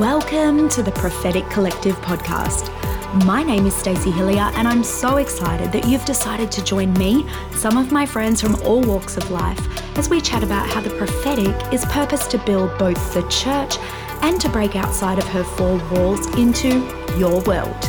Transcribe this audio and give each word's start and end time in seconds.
Welcome 0.00 0.68
to 0.70 0.82
the 0.82 0.90
Prophetic 0.96 1.48
Collective 1.50 1.94
podcast. 1.98 2.83
My 3.22 3.44
name 3.44 3.64
is 3.64 3.76
Stacey 3.76 4.10
Hilliar, 4.10 4.52
and 4.56 4.66
I'm 4.66 4.82
so 4.82 5.18
excited 5.18 5.70
that 5.70 5.86
you've 5.86 6.04
decided 6.04 6.50
to 6.50 6.64
join 6.64 6.92
me, 6.94 7.24
some 7.52 7.76
of 7.76 7.92
my 7.92 8.04
friends 8.04 8.40
from 8.40 8.56
all 8.62 8.82
walks 8.82 9.16
of 9.16 9.30
life, 9.30 9.60
as 9.96 10.10
we 10.10 10.20
chat 10.20 10.42
about 10.42 10.68
how 10.68 10.80
the 10.80 10.90
prophetic 10.90 11.54
is 11.72 11.84
purposed 11.84 12.32
to 12.32 12.38
build 12.38 12.76
both 12.76 13.14
the 13.14 13.22
church 13.28 13.78
and 14.22 14.40
to 14.40 14.48
break 14.48 14.74
outside 14.74 15.18
of 15.18 15.28
her 15.28 15.44
four 15.44 15.78
walls 15.92 16.26
into 16.36 16.80
your 17.16 17.40
world. 17.42 17.88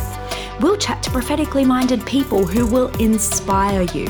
We'll 0.62 0.78
chat 0.78 1.02
to 1.04 1.10
prophetically 1.10 1.66
minded 1.66 2.06
people 2.06 2.46
who 2.46 2.68
will 2.68 2.90
inspire 3.00 3.82
you. 3.82 4.06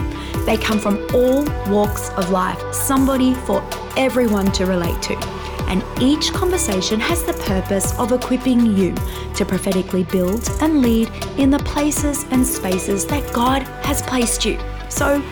They 0.45 0.57
come 0.57 0.79
from 0.79 1.07
all 1.13 1.45
walks 1.69 2.09
of 2.17 2.29
life, 2.29 2.61
somebody 2.73 3.33
for 3.33 3.63
everyone 3.95 4.51
to 4.51 4.65
relate 4.65 5.01
to 5.03 5.34
and 5.67 5.83
each 6.01 6.31
conversation 6.33 6.99
has 6.99 7.23
the 7.23 7.33
purpose 7.33 7.97
of 7.99 8.11
equipping 8.11 8.77
you 8.77 8.93
to 9.35 9.45
prophetically 9.45 10.03
build 10.03 10.49
and 10.61 10.81
lead 10.81 11.09
in 11.37 11.49
the 11.49 11.59
places 11.59 12.25
and 12.31 12.45
spaces 12.45 13.05
that 13.07 13.33
God 13.33 13.63
has 13.83 14.01
placed 14.01 14.45
you. 14.45 14.59
So 14.89 15.23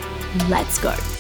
let's 0.49 0.77
go. 0.77 1.12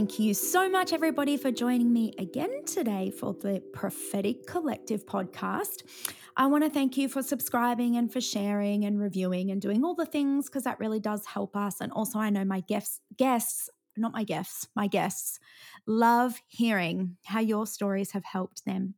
Thank 0.00 0.18
you 0.18 0.32
so 0.32 0.66
much, 0.66 0.94
everybody, 0.94 1.36
for 1.36 1.50
joining 1.50 1.92
me 1.92 2.14
again 2.16 2.64
today 2.64 3.10
for 3.10 3.34
the 3.34 3.62
Prophetic 3.74 4.46
Collective 4.46 5.04
podcast. 5.04 5.82
I 6.38 6.46
want 6.46 6.64
to 6.64 6.70
thank 6.70 6.96
you 6.96 7.06
for 7.06 7.22
subscribing 7.22 7.98
and 7.98 8.10
for 8.10 8.18
sharing 8.18 8.86
and 8.86 8.98
reviewing 8.98 9.50
and 9.50 9.60
doing 9.60 9.84
all 9.84 9.94
the 9.94 10.06
things 10.06 10.46
because 10.46 10.64
that 10.64 10.80
really 10.80 11.00
does 11.00 11.26
help 11.26 11.54
us. 11.54 11.82
And 11.82 11.92
also, 11.92 12.18
I 12.18 12.30
know 12.30 12.46
my 12.46 12.60
guests, 12.60 13.02
guests, 13.18 13.68
not 13.94 14.14
my 14.14 14.24
guests, 14.24 14.68
my 14.74 14.86
guests, 14.86 15.38
love 15.86 16.40
hearing 16.48 17.18
how 17.24 17.40
your 17.40 17.66
stories 17.66 18.12
have 18.12 18.24
helped 18.24 18.64
them. 18.64 18.94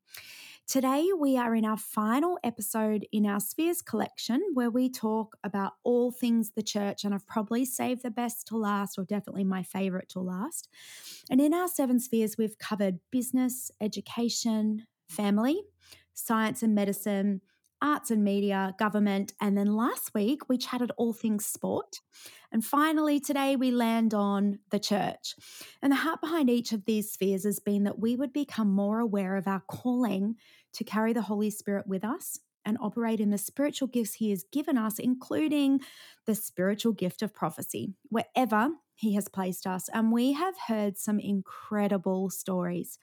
Today, 0.69 1.09
we 1.19 1.37
are 1.37 1.55
in 1.55 1.65
our 1.65 1.77
final 1.77 2.39
episode 2.43 3.07
in 3.13 3.27
our 3.27 3.41
Spheres 3.41 3.83
collection 3.83 4.41
where 4.55 4.71
we 4.71 4.89
talk 4.89 5.37
about 5.45 5.73
all 5.83 6.11
things 6.11 6.53
the 6.53 6.63
church. 6.63 7.05
And 7.05 7.13
I've 7.13 7.27
probably 7.27 7.65
saved 7.65 8.03
the 8.03 8.11
best 8.11 8.47
to 8.47 8.57
last, 8.57 8.97
or 8.97 9.05
definitely 9.05 9.45
my 9.45 9.65
favorite 9.65 10.09
to 10.11 10.21
last. 10.21 10.69
And 11.29 11.41
in 11.41 11.53
our 11.53 11.69
seven 11.69 11.99
spheres, 11.99 12.37
we've 12.39 12.59
covered 12.59 13.01
business, 13.11 13.71
education, 13.81 14.87
family, 15.09 15.63
science 16.15 16.63
and 16.63 16.75
medicine, 16.75 17.43
arts 17.83 18.11
and 18.11 18.23
media, 18.25 18.75
government. 18.79 19.33
And 19.41 19.59
then 19.59 19.77
last 19.77 20.15
week, 20.15 20.49
we 20.49 20.57
chatted 20.57 20.93
all 20.97 21.13
things 21.13 21.45
sport. 21.45 22.01
And 22.53 22.65
finally, 22.65 23.19
today 23.19 23.57
we 23.57 23.71
land 23.71 24.15
on 24.15 24.61
the 24.71 24.79
church. 24.79 25.35
And 25.83 25.91
the 25.91 25.97
heart 25.97 26.21
behind 26.21 26.49
each 26.49 26.73
of 26.73 26.85
these 26.85 27.11
spheres 27.11 27.45
has 27.45 27.59
been 27.59 27.85
that 27.85 27.99
we 27.99 28.15
would 28.15 28.33
become 28.33 28.71
more 28.71 29.01
aware 29.01 29.37
of 29.37 29.49
our 29.49 29.63
calling 29.67 30.37
to 30.75 30.85
carry 30.85 31.13
the 31.13 31.23
Holy 31.23 31.51
Spirit 31.51 31.87
with 31.87 32.05
us 32.05 32.39
and 32.65 32.79
operate 32.81 33.21
in 33.21 33.31
the 33.31 33.39
spiritual 33.39 33.89
gifts 33.89 34.15
He 34.15 34.31
has 34.31 34.45
given 34.53 34.79
us, 34.79 34.99
including 34.99 35.81
the 36.27 36.35
spiritual 36.35 36.93
gift 36.93 37.23
of 37.23 37.35
prophecy, 37.35 37.95
wherever 38.09 38.71
He 38.95 39.15
has 39.15 39.29
placed 39.29 39.67
us. 39.67 39.89
And 39.93 40.13
we 40.13 40.33
have 40.33 40.55
heard 40.69 40.97
some 40.99 41.19
incredible 41.19 42.31
stories. 42.31 42.99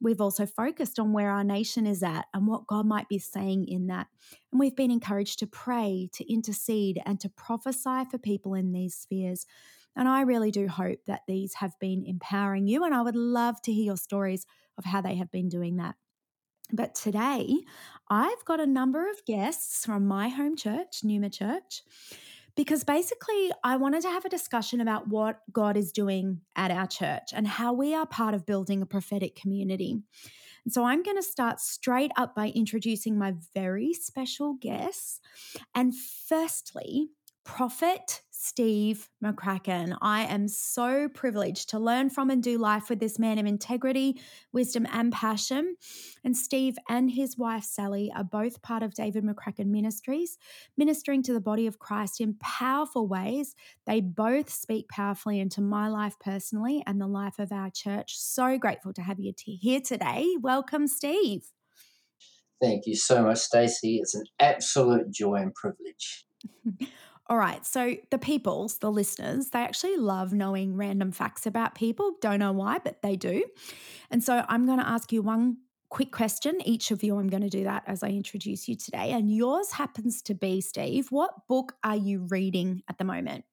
We've 0.00 0.20
also 0.20 0.46
focused 0.46 0.98
on 0.98 1.12
where 1.12 1.30
our 1.30 1.44
nation 1.44 1.86
is 1.86 2.02
at 2.02 2.26
and 2.34 2.46
what 2.46 2.66
God 2.66 2.86
might 2.86 3.08
be 3.08 3.18
saying 3.18 3.66
in 3.68 3.86
that. 3.86 4.08
And 4.52 4.60
we've 4.60 4.76
been 4.76 4.90
encouraged 4.90 5.38
to 5.38 5.46
pray, 5.46 6.10
to 6.12 6.32
intercede, 6.32 7.00
and 7.06 7.18
to 7.20 7.30
prophesy 7.30 8.04
for 8.10 8.18
people 8.18 8.54
in 8.54 8.72
these 8.72 8.94
spheres. 8.94 9.46
And 9.96 10.08
I 10.08 10.20
really 10.22 10.50
do 10.50 10.68
hope 10.68 10.98
that 11.06 11.22
these 11.26 11.54
have 11.54 11.78
been 11.80 12.04
empowering 12.06 12.66
you. 12.66 12.84
And 12.84 12.94
I 12.94 13.02
would 13.02 13.16
love 13.16 13.62
to 13.62 13.72
hear 13.72 13.86
your 13.86 13.96
stories 13.96 14.44
of 14.76 14.84
how 14.84 15.00
they 15.00 15.14
have 15.14 15.30
been 15.30 15.48
doing 15.48 15.76
that. 15.76 15.94
But 16.72 16.94
today, 16.94 17.60
I've 18.10 18.44
got 18.44 18.60
a 18.60 18.66
number 18.66 19.08
of 19.08 19.24
guests 19.24 19.86
from 19.86 20.06
my 20.06 20.28
home 20.28 20.56
church, 20.56 21.04
Numa 21.04 21.30
Church, 21.30 21.82
because 22.56 22.84
basically 22.84 23.52
I 23.62 23.76
wanted 23.76 24.02
to 24.02 24.10
have 24.10 24.24
a 24.24 24.30
discussion 24.30 24.80
about 24.80 25.08
what 25.08 25.40
God 25.52 25.76
is 25.76 25.92
doing 25.92 26.40
at 26.56 26.70
our 26.70 26.86
church 26.86 27.30
and 27.32 27.46
how 27.46 27.72
we 27.72 27.94
are 27.94 28.06
part 28.06 28.34
of 28.34 28.46
building 28.46 28.82
a 28.82 28.86
prophetic 28.86 29.36
community. 29.36 30.00
And 30.64 30.72
so 30.72 30.84
I'm 30.84 31.02
going 31.02 31.16
to 31.16 31.22
start 31.22 31.60
straight 31.60 32.10
up 32.16 32.34
by 32.34 32.48
introducing 32.48 33.18
my 33.18 33.34
very 33.54 33.92
special 33.92 34.54
guests. 34.60 35.20
And 35.74 35.94
firstly, 35.94 37.10
Prophet 37.44 38.22
Steve 38.38 39.08
McCracken. 39.24 39.96
I 40.02 40.24
am 40.24 40.46
so 40.46 41.08
privileged 41.08 41.70
to 41.70 41.78
learn 41.78 42.10
from 42.10 42.28
and 42.28 42.42
do 42.42 42.58
life 42.58 42.90
with 42.90 43.00
this 43.00 43.18
man 43.18 43.38
of 43.38 43.46
integrity, 43.46 44.20
wisdom, 44.52 44.86
and 44.92 45.10
passion. 45.10 45.76
And 46.22 46.36
Steve 46.36 46.76
and 46.86 47.10
his 47.10 47.38
wife 47.38 47.64
Sally 47.64 48.12
are 48.14 48.24
both 48.24 48.60
part 48.60 48.82
of 48.82 48.92
David 48.92 49.24
McCracken 49.24 49.68
Ministries, 49.68 50.36
ministering 50.76 51.22
to 51.22 51.32
the 51.32 51.40
body 51.40 51.66
of 51.66 51.78
Christ 51.78 52.20
in 52.20 52.34
powerful 52.34 53.08
ways. 53.08 53.54
They 53.86 54.02
both 54.02 54.50
speak 54.50 54.88
powerfully 54.90 55.40
into 55.40 55.62
my 55.62 55.88
life 55.88 56.16
personally 56.20 56.82
and 56.86 57.00
the 57.00 57.06
life 57.06 57.38
of 57.38 57.52
our 57.52 57.70
church. 57.70 58.18
So 58.18 58.58
grateful 58.58 58.92
to 58.94 59.02
have 59.02 59.18
you 59.18 59.32
here 59.36 59.80
today. 59.80 60.36
Welcome, 60.40 60.88
Steve. 60.88 61.52
Thank 62.60 62.86
you 62.86 62.96
so 62.96 63.22
much, 63.22 63.38
Stacey. 63.38 63.96
It's 63.96 64.14
an 64.14 64.24
absolute 64.38 65.10
joy 65.10 65.36
and 65.36 65.54
privilege. 65.54 66.26
All 67.28 67.36
right. 67.36 67.64
So 67.66 67.96
the 68.10 68.18
peoples, 68.18 68.78
the 68.78 68.90
listeners, 68.90 69.50
they 69.50 69.60
actually 69.60 69.96
love 69.96 70.32
knowing 70.32 70.76
random 70.76 71.10
facts 71.10 71.46
about 71.46 71.74
people. 71.74 72.12
Don't 72.20 72.38
know 72.38 72.52
why, 72.52 72.78
but 72.78 73.02
they 73.02 73.16
do. 73.16 73.44
And 74.10 74.22
so 74.22 74.44
I'm 74.48 74.64
going 74.64 74.78
to 74.78 74.88
ask 74.88 75.12
you 75.12 75.22
one 75.22 75.56
quick 75.88 76.12
question. 76.12 76.60
Each 76.64 76.92
of 76.92 77.02
you, 77.02 77.18
I'm 77.18 77.28
going 77.28 77.42
to 77.42 77.48
do 77.48 77.64
that 77.64 77.82
as 77.86 78.04
I 78.04 78.08
introduce 78.08 78.68
you 78.68 78.76
today. 78.76 79.10
And 79.10 79.34
yours 79.34 79.72
happens 79.72 80.22
to 80.22 80.34
be, 80.34 80.60
Steve, 80.60 81.08
what 81.10 81.48
book 81.48 81.74
are 81.82 81.96
you 81.96 82.26
reading 82.28 82.82
at 82.88 82.98
the 82.98 83.04
moment? 83.04 83.44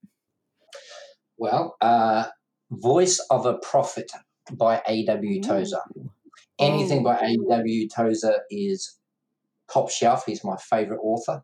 Well, 1.38 1.76
uh, 1.82 2.26
Voice 2.70 3.20
of 3.30 3.46
a 3.46 3.56
Prophet 3.56 4.12
by 4.52 4.82
A.W. 4.88 5.42
Tozer. 5.42 5.82
Anything 6.60 7.04
by 7.04 7.18
A.W. 7.18 7.90
Tozer 7.90 8.42
is 8.52 8.98
top 9.72 9.90
shelf. 9.90 10.26
He's 10.26 10.44
my 10.44 10.58
favorite 10.58 11.00
author. 11.02 11.44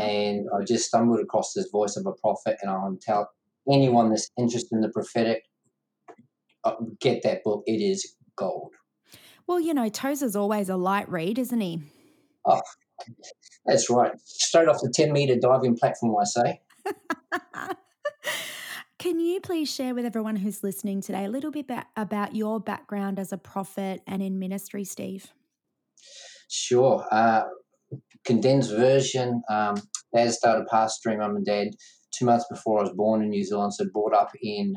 And 0.00 0.46
I 0.54 0.64
just 0.64 0.86
stumbled 0.86 1.20
across 1.20 1.52
this 1.52 1.68
voice 1.70 1.96
of 1.96 2.06
a 2.06 2.12
prophet, 2.12 2.56
and 2.62 2.70
I'm 2.70 2.98
tell 3.00 3.30
anyone 3.70 4.10
that's 4.10 4.30
interested 4.38 4.72
in 4.72 4.80
the 4.80 4.90
prophetic, 4.90 5.44
uh, 6.64 6.74
get 7.00 7.22
that 7.22 7.42
book. 7.44 7.62
It 7.66 7.82
is 7.82 8.16
gold. 8.36 8.72
Well, 9.46 9.60
you 9.60 9.74
know, 9.74 9.88
Tozer's 9.88 10.36
always 10.36 10.68
a 10.68 10.76
light 10.76 11.08
read, 11.08 11.38
isn't 11.38 11.60
he? 11.60 11.82
Oh, 12.44 12.60
that's 13.66 13.90
right. 13.90 14.12
Straight 14.24 14.68
off 14.68 14.80
the 14.82 14.92
10 14.94 15.12
meter 15.12 15.36
diving 15.36 15.76
platform, 15.76 16.16
I 16.20 16.24
say. 16.24 16.60
Can 18.98 19.18
you 19.18 19.40
please 19.40 19.72
share 19.72 19.94
with 19.94 20.04
everyone 20.04 20.36
who's 20.36 20.62
listening 20.62 21.00
today 21.00 21.24
a 21.24 21.30
little 21.30 21.50
bit 21.50 21.70
about 21.96 22.36
your 22.36 22.60
background 22.60 23.18
as 23.18 23.32
a 23.32 23.38
prophet 23.38 24.02
and 24.06 24.22
in 24.22 24.38
ministry, 24.38 24.84
Steve? 24.84 25.32
Sure. 26.48 27.06
Uh, 27.10 27.44
condensed 28.24 28.70
version. 28.70 29.42
Um, 29.50 29.76
dad 30.14 30.32
started 30.32 30.66
pastoring 30.72 31.18
mum 31.18 31.36
and 31.36 31.46
dad 31.46 31.68
two 32.16 32.24
months 32.24 32.46
before 32.50 32.80
I 32.80 32.82
was 32.82 32.92
born 32.94 33.22
in 33.22 33.30
New 33.30 33.44
Zealand, 33.44 33.74
so 33.74 33.84
brought 33.92 34.14
up 34.14 34.30
in 34.42 34.74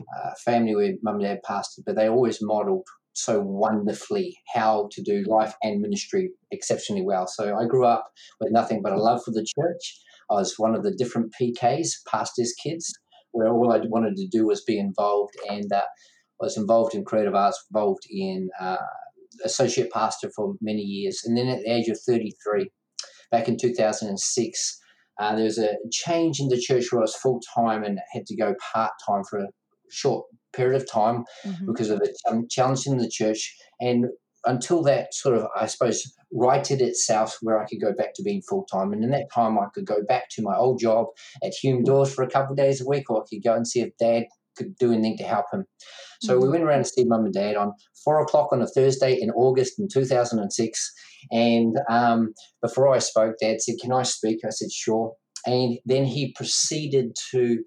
a 0.00 0.28
uh, 0.28 0.32
family 0.44 0.74
where 0.74 0.94
mum 1.02 1.16
and 1.16 1.24
dad 1.24 1.40
pastored, 1.48 1.84
but 1.86 1.96
they 1.96 2.08
always 2.08 2.38
modelled 2.40 2.86
so 3.12 3.40
wonderfully 3.40 4.36
how 4.54 4.88
to 4.92 5.02
do 5.02 5.24
life 5.26 5.54
and 5.62 5.80
ministry 5.80 6.30
exceptionally 6.50 7.02
well. 7.04 7.26
So 7.26 7.56
I 7.56 7.66
grew 7.66 7.84
up 7.84 8.06
with 8.40 8.52
nothing 8.52 8.82
but 8.82 8.92
a 8.92 9.00
love 9.00 9.22
for 9.24 9.32
the 9.32 9.46
church. 9.58 10.00
I 10.30 10.34
was 10.34 10.54
one 10.58 10.74
of 10.74 10.84
the 10.84 10.92
different 10.92 11.34
PKs, 11.40 11.88
pastors' 12.08 12.54
kids, 12.62 12.92
where 13.32 13.48
all 13.48 13.72
I 13.72 13.80
wanted 13.84 14.16
to 14.16 14.28
do 14.28 14.46
was 14.46 14.62
be 14.62 14.78
involved, 14.78 15.34
and 15.48 15.70
uh, 15.72 15.82
I 16.40 16.44
was 16.44 16.56
involved 16.56 16.94
in 16.94 17.04
creative 17.04 17.34
arts, 17.34 17.62
involved 17.70 18.04
in 18.08 18.48
uh, 18.60 18.76
associate 19.44 19.90
pastor 19.90 20.30
for 20.34 20.54
many 20.60 20.82
years, 20.82 21.22
and 21.24 21.36
then 21.36 21.48
at 21.48 21.60
the 21.60 21.70
age 21.70 21.88
of 21.88 21.98
33, 22.06 22.70
back 23.30 23.48
in 23.48 23.56
2006, 23.56 24.80
uh, 25.20 25.34
there 25.34 25.44
was 25.44 25.58
a 25.58 25.76
change 25.92 26.40
in 26.40 26.48
the 26.48 26.60
church 26.60 26.86
where 26.90 27.00
I 27.00 27.02
was 27.02 27.14
full 27.14 27.40
time 27.54 27.84
and 27.84 27.98
had 28.12 28.26
to 28.26 28.36
go 28.36 28.54
part 28.72 28.92
time 29.06 29.22
for 29.28 29.38
a 29.38 29.48
short 29.90 30.26
period 30.52 30.80
of 30.80 30.90
time 30.90 31.24
mm-hmm. 31.44 31.66
because 31.66 31.90
of 31.90 32.00
a 32.00 32.42
challenge 32.50 32.86
in 32.86 32.96
the 32.96 33.08
church. 33.08 33.54
And 33.80 34.06
until 34.46 34.82
that 34.84 35.12
sort 35.12 35.36
of, 35.36 35.46
I 35.54 35.66
suppose, 35.66 36.02
righted 36.32 36.80
itself 36.80 37.36
where 37.42 37.60
I 37.60 37.66
could 37.66 37.80
go 37.80 37.92
back 37.92 38.14
to 38.14 38.22
being 38.22 38.42
full 38.48 38.64
time. 38.64 38.92
And 38.92 39.04
in 39.04 39.10
that 39.10 39.30
time, 39.34 39.58
I 39.58 39.66
could 39.74 39.84
go 39.84 40.02
back 40.06 40.28
to 40.30 40.42
my 40.42 40.56
old 40.56 40.80
job 40.80 41.06
at 41.42 41.52
Hume 41.52 41.82
Doors 41.82 42.14
for 42.14 42.22
a 42.22 42.30
couple 42.30 42.52
of 42.52 42.56
days 42.56 42.80
a 42.80 42.88
week, 42.88 43.10
or 43.10 43.22
I 43.22 43.24
could 43.28 43.44
go 43.44 43.54
and 43.54 43.68
see 43.68 43.80
if 43.80 43.96
Dad 43.98 44.24
could 44.60 44.76
do 44.78 44.92
anything 44.92 45.16
to 45.18 45.24
help 45.24 45.46
him. 45.52 45.64
So 46.22 46.34
mm-hmm. 46.34 46.42
we 46.42 46.50
went 46.50 46.64
around 46.64 46.84
to 46.84 46.88
see 46.90 47.04
Mum 47.04 47.24
and 47.24 47.34
Dad 47.34 47.56
on 47.56 47.72
four 48.04 48.20
o'clock 48.20 48.52
on 48.52 48.60
a 48.60 48.66
Thursday 48.66 49.18
in 49.20 49.30
August 49.30 49.78
in 49.78 49.88
2006. 49.88 50.92
And 51.30 51.76
um, 51.88 52.34
before 52.62 52.94
I 52.94 52.98
spoke, 52.98 53.36
Dad 53.40 53.60
said, 53.60 53.76
"Can 53.80 53.92
I 53.92 54.02
speak?" 54.02 54.40
I 54.44 54.50
said, 54.50 54.70
"Sure." 54.72 55.12
And 55.46 55.78
then 55.86 56.04
he 56.04 56.34
proceeded 56.34 57.16
to 57.32 57.64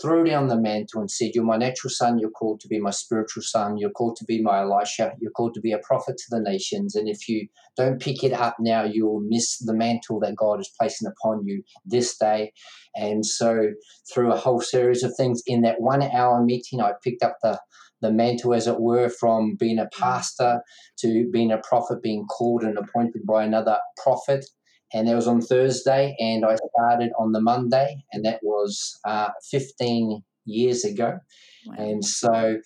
threw 0.00 0.24
down 0.24 0.48
the 0.48 0.60
mantle 0.60 1.00
and 1.00 1.10
said, 1.10 1.30
You're 1.34 1.44
my 1.44 1.56
natural 1.56 1.90
son, 1.90 2.18
you're 2.18 2.30
called 2.30 2.60
to 2.60 2.68
be 2.68 2.78
my 2.78 2.90
spiritual 2.90 3.42
son, 3.42 3.76
you're 3.78 3.90
called 3.90 4.16
to 4.16 4.24
be 4.24 4.42
my 4.42 4.60
Elisha, 4.60 5.12
you're 5.20 5.30
called 5.30 5.54
to 5.54 5.60
be 5.60 5.72
a 5.72 5.78
prophet 5.78 6.16
to 6.18 6.24
the 6.30 6.40
nations. 6.40 6.94
And 6.94 7.08
if 7.08 7.28
you 7.28 7.48
don't 7.76 8.00
pick 8.00 8.22
it 8.22 8.32
up 8.32 8.56
now, 8.60 8.84
you 8.84 9.06
will 9.06 9.20
miss 9.20 9.58
the 9.58 9.74
mantle 9.74 10.20
that 10.20 10.36
God 10.36 10.60
is 10.60 10.70
placing 10.78 11.08
upon 11.08 11.46
you 11.46 11.62
this 11.84 12.16
day. 12.18 12.52
And 12.94 13.24
so, 13.24 13.70
through 14.12 14.32
a 14.32 14.38
whole 14.38 14.60
series 14.60 15.02
of 15.02 15.14
things, 15.16 15.42
in 15.46 15.62
that 15.62 15.80
one 15.80 16.02
hour 16.02 16.42
meeting, 16.44 16.80
I 16.80 16.92
picked 17.02 17.22
up 17.22 17.36
the 17.42 17.58
the 18.02 18.10
mantle, 18.10 18.54
as 18.54 18.66
it 18.66 18.80
were, 18.80 19.10
from 19.10 19.56
being 19.56 19.78
a 19.78 19.88
pastor 19.92 20.62
to 21.00 21.28
being 21.30 21.52
a 21.52 21.58
prophet, 21.58 22.02
being 22.02 22.24
called 22.26 22.62
and 22.62 22.78
appointed 22.78 23.26
by 23.26 23.44
another 23.44 23.76
prophet 24.02 24.46
and 24.92 25.06
that 25.06 25.14
was 25.16 25.28
on 25.28 25.40
Thursday, 25.40 26.16
and 26.18 26.44
I 26.44 26.56
started 26.56 27.12
on 27.18 27.32
the 27.32 27.40
Monday, 27.40 28.04
and 28.12 28.24
that 28.24 28.40
was 28.42 28.98
uh, 29.06 29.30
15 29.50 30.22
years 30.46 30.84
ago. 30.84 31.18
Wow. 31.66 31.74
And 31.78 32.04
so 32.04 32.58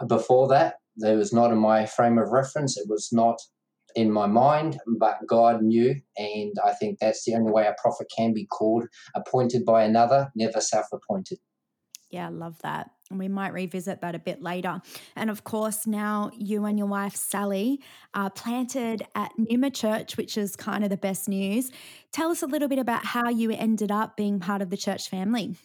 uh, 0.00 0.04
before 0.06 0.48
that, 0.48 0.76
there 0.96 1.16
was 1.16 1.32
not 1.32 1.50
in 1.50 1.58
my 1.58 1.86
frame 1.86 2.18
of 2.18 2.30
reference, 2.30 2.76
it 2.76 2.88
was 2.88 3.08
not 3.12 3.38
in 3.94 4.10
my 4.10 4.26
mind, 4.26 4.78
but 4.98 5.18
God 5.26 5.62
knew, 5.62 5.94
and 6.16 6.52
I 6.64 6.72
think 6.72 6.98
that's 6.98 7.24
the 7.24 7.34
only 7.34 7.52
way 7.52 7.66
a 7.66 7.74
prophet 7.80 8.06
can 8.16 8.32
be 8.32 8.46
called, 8.46 8.84
appointed 9.14 9.64
by 9.64 9.84
another, 9.84 10.30
never 10.34 10.60
self 10.60 10.86
appointed. 10.92 11.38
Yeah, 12.10 12.26
I 12.26 12.30
love 12.30 12.58
that. 12.62 12.90
And 13.12 13.18
we 13.18 13.28
might 13.28 13.52
revisit 13.52 14.00
that 14.00 14.14
a 14.14 14.18
bit 14.18 14.42
later. 14.42 14.80
And 15.14 15.30
of 15.30 15.44
course, 15.44 15.86
now 15.86 16.30
you 16.36 16.64
and 16.64 16.78
your 16.78 16.88
wife, 16.88 17.14
Sally, 17.14 17.80
are 18.14 18.30
planted 18.30 19.06
at 19.14 19.32
Numa 19.36 19.70
Church, 19.70 20.16
which 20.16 20.36
is 20.36 20.56
kind 20.56 20.82
of 20.82 20.90
the 20.90 20.96
best 20.96 21.28
news. 21.28 21.70
Tell 22.10 22.30
us 22.30 22.42
a 22.42 22.46
little 22.46 22.68
bit 22.68 22.78
about 22.78 23.04
how 23.04 23.28
you 23.28 23.50
ended 23.50 23.92
up 23.92 24.16
being 24.16 24.40
part 24.40 24.62
of 24.62 24.70
the 24.70 24.76
church 24.76 25.08
family. 25.08 25.56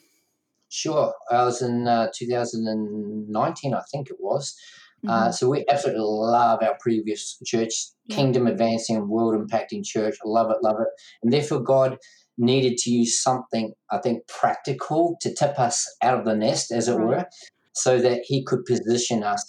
Sure. 0.70 1.14
I 1.32 1.44
was 1.44 1.62
in 1.62 1.88
uh, 1.88 2.10
2019, 2.14 3.74
I 3.74 3.82
think 3.92 4.10
it 4.10 4.18
was. 4.20 4.56
Uh, 5.06 5.10
mm-hmm. 5.10 5.28
Uh, 5.28 5.32
so 5.32 5.50
we 5.50 5.64
absolutely 5.70 6.04
love 6.04 6.62
our 6.62 6.76
previous 6.80 7.38
church, 7.46 7.74
yeah. 8.08 8.16
Kingdom 8.16 8.48
Advancing 8.48 8.98
and 8.98 9.10
World 9.10 9.36
Impacting 9.36 9.86
Church. 9.86 10.18
Love 10.26 10.52
it, 10.52 10.58
love 10.62 10.78
it. 10.82 10.88
And 11.24 11.32
therefore, 11.32 11.62
God 11.62 11.98
needed 12.38 12.78
to 12.78 12.92
use 12.92 13.22
something, 13.22 13.74
I 13.92 13.98
think, 14.00 14.28
practical 14.28 15.18
to 15.22 15.34
tip 15.34 15.60
us 15.60 15.86
out 16.02 16.20
of 16.20 16.26
the 16.26 16.36
nest, 16.36 16.72
as 16.72 16.88
it 16.88 16.96
right. 16.96 17.08
were, 17.08 17.26
so 17.74 18.00
that 18.00 18.22
he 18.26 18.44
could 18.44 18.66
position 18.66 19.24
us 19.24 19.44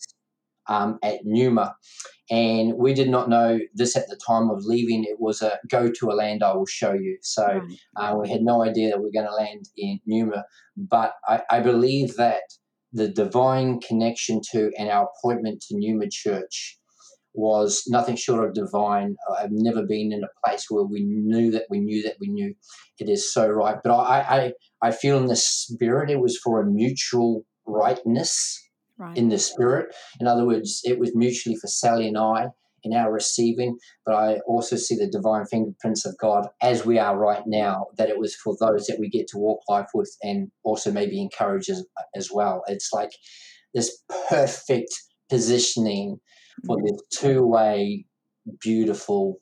um, 0.69 0.99
at 1.03 1.21
Numa. 1.25 1.75
And 2.31 2.75
we 2.75 2.93
did 2.93 3.09
not 3.09 3.31
know 3.31 3.59
this 3.75 3.97
at 3.97 4.09
the 4.09 4.19
time 4.27 4.51
of 4.51 4.65
leaving. 4.65 5.05
It 5.05 5.19
was 5.19 5.41
a 5.41 5.59
go 5.71 5.91
to 5.91 6.11
a 6.11 6.13
land 6.15 6.43
I 6.43 6.55
will 6.55 6.67
show 6.67 6.93
you. 6.93 7.19
So 7.23 7.47
right. 7.47 7.63
uh, 7.97 8.17
we 8.17 8.29
had 8.29 8.43
no 8.43 8.63
idea 8.63 8.91
that 8.91 9.01
we 9.01 9.09
are 9.09 9.23
going 9.23 9.27
to 9.27 9.35
land 9.35 9.69
in 9.77 10.01
Numa. 10.07 10.45
But 10.77 11.15
I, 11.27 11.43
I 11.51 11.61
believe 11.61 12.17
that 12.17 12.43
the 12.93 13.09
divine 13.09 13.81
connection 13.81 14.41
to 14.53 14.71
and 14.79 14.91
our 14.91 15.09
appointment 15.09 15.63
to 15.69 15.77
Numa 15.79 16.07
Church 16.11 16.79
was 17.35 17.85
nothing 17.87 18.17
short 18.17 18.47
of 18.47 18.55
divine. 18.55 19.17
I've 19.39 19.53
never 19.53 19.85
been 19.85 20.13
in 20.13 20.25
a 20.25 20.47
place 20.47 20.67
where 20.69 20.85
we 20.85 21.05
knew 21.05 21.51
that 21.53 21.65
we 21.71 21.81
knew 21.81 22.03
that 22.03 22.17
we 22.21 22.29
knew 22.29 22.55
it 22.99 23.09
is 23.09 23.33
so 23.33 23.49
right. 23.49 23.77
But 23.83 23.93
I, 23.93 24.21
I, 24.21 24.53
I 24.89 24.91
feel 24.91 25.19
in 25.19 25.27
the 25.27 25.37
spirit 25.37 26.11
it 26.11 26.21
was 26.21 26.39
for 26.39 26.61
a 26.61 26.67
mutual 26.67 27.45
rightness 27.67 28.61
right. 28.99 29.17
in 29.17 29.29
the 29.29 29.39
spirit. 29.39 29.95
In 30.21 30.27
other 30.27 30.47
words, 30.47 30.81
it 30.85 30.99
was 30.99 31.15
mutually 31.15 31.57
for 31.57 31.69
Sally 31.69 32.09
and 32.09 32.19
I 32.19 32.49
in 32.85 32.95
our 32.95 33.13
receiving, 33.13 33.77
but 34.07 34.15
I 34.15 34.39
also 34.47 34.77
see 34.77 34.97
the 34.97 35.11
divine 35.11 35.47
fingerprints 35.47 36.07
of 36.07 36.17
God 36.19 36.47
as 36.63 36.87
we 36.87 36.99
are 36.99 37.19
right 37.19 37.43
now, 37.47 37.87
that 37.97 38.09
it 38.09 38.19
was 38.19 38.37
for 38.37 38.57
those 38.59 38.87
that 38.87 38.99
we 39.01 39.09
get 39.09 39.27
to 39.29 39.39
walk 39.39 39.61
life 39.69 39.89
with 39.95 40.15
and 40.23 40.51
also 40.63 40.93
maybe 40.93 41.21
encourage 41.21 41.69
as, 41.69 41.85
as 42.15 42.31
well. 42.33 42.63
It's 42.69 42.91
like 42.93 43.11
this 43.75 44.03
perfect 44.29 44.91
positioning 45.29 46.21
for 46.67 46.79
this 46.83 47.01
two 47.11 47.47
way, 47.47 48.07
beautiful, 48.61 49.41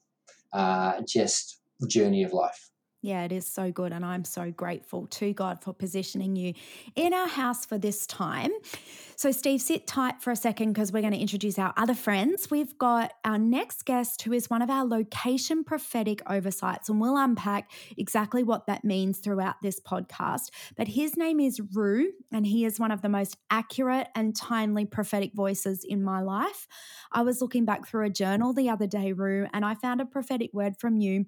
uh, 0.52 1.00
just 1.06 1.60
journey 1.88 2.24
of 2.24 2.32
life. 2.32 2.70
Yeah, 3.02 3.22
it 3.24 3.30
is 3.30 3.46
so 3.46 3.70
good. 3.70 3.92
And 3.92 4.04
I'm 4.04 4.24
so 4.24 4.50
grateful 4.50 5.06
to 5.08 5.32
God 5.32 5.62
for 5.62 5.72
positioning 5.72 6.34
you 6.34 6.54
in 6.96 7.12
our 7.12 7.28
house 7.28 7.64
for 7.64 7.78
this 7.78 8.06
time. 8.06 8.50
So, 9.14 9.30
Steve, 9.30 9.60
sit 9.60 9.86
tight 9.86 10.20
for 10.20 10.30
a 10.30 10.36
second 10.36 10.72
because 10.72 10.92
we're 10.92 11.02
going 11.02 11.12
to 11.12 11.18
introduce 11.18 11.58
our 11.58 11.72
other 11.76 11.94
friends. 11.94 12.50
We've 12.50 12.76
got 12.78 13.12
our 13.24 13.38
next 13.38 13.84
guest 13.84 14.22
who 14.22 14.32
is 14.32 14.50
one 14.50 14.60
of 14.60 14.70
our 14.70 14.84
location 14.84 15.62
prophetic 15.62 16.20
oversights, 16.28 16.88
and 16.88 17.00
we'll 17.00 17.16
unpack 17.16 17.70
exactly 17.96 18.42
what 18.42 18.66
that 18.66 18.84
means 18.84 19.18
throughout 19.18 19.56
this 19.62 19.78
podcast. 19.78 20.50
But 20.76 20.88
his 20.88 21.16
name 21.16 21.38
is 21.38 21.60
Rue, 21.74 22.12
and 22.32 22.46
he 22.46 22.64
is 22.64 22.80
one 22.80 22.90
of 22.90 23.02
the 23.02 23.08
most 23.08 23.36
accurate 23.50 24.08
and 24.14 24.34
timely 24.34 24.84
prophetic 24.84 25.32
voices 25.34 25.84
in 25.84 26.02
my 26.02 26.20
life. 26.20 26.66
I 27.12 27.22
was 27.22 27.40
looking 27.40 27.64
back 27.64 27.86
through 27.86 28.06
a 28.06 28.10
journal 28.10 28.52
the 28.52 28.68
other 28.68 28.86
day, 28.86 29.12
Rue, 29.12 29.46
and 29.52 29.64
I 29.64 29.74
found 29.74 30.00
a 30.00 30.06
prophetic 30.06 30.52
word 30.52 30.76
from 30.76 30.96
you 30.96 31.26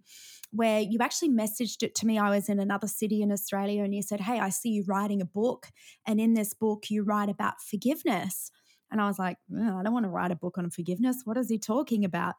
where 0.50 0.81
you 0.81 0.99
actually 1.00 1.31
messaged 1.31 1.83
it 1.83 1.95
to 1.97 2.06
me. 2.06 2.19
I 2.19 2.31
was 2.31 2.49
in 2.49 2.59
another 2.59 2.87
city 2.87 3.23
in 3.23 3.31
Australia 3.31 3.83
and 3.83 3.95
you 3.95 4.03
said, 4.03 4.21
Hey, 4.21 4.39
I 4.39 4.49
see 4.49 4.71
you 4.71 4.85
writing 4.87 5.21
a 5.21 5.27
book. 5.27 5.69
And 6.06 6.21
in 6.21 6.35
this 6.35 6.55
book, 6.55 6.91
you 6.91 7.03
write 7.03 7.29
about 7.29 7.61
forgiveness. 7.61 8.50
And 8.90 9.00
I 9.00 9.06
was 9.06 9.19
like, 9.19 9.37
I 9.55 9.82
don't 9.82 9.93
want 9.93 10.05
to 10.05 10.11
write 10.11 10.31
a 10.31 10.37
book 10.37 10.58
on 10.58 10.70
forgiveness. 10.70 11.23
What 11.25 11.37
is 11.37 11.49
he 11.49 11.58
talking 11.58 12.05
about? 12.05 12.35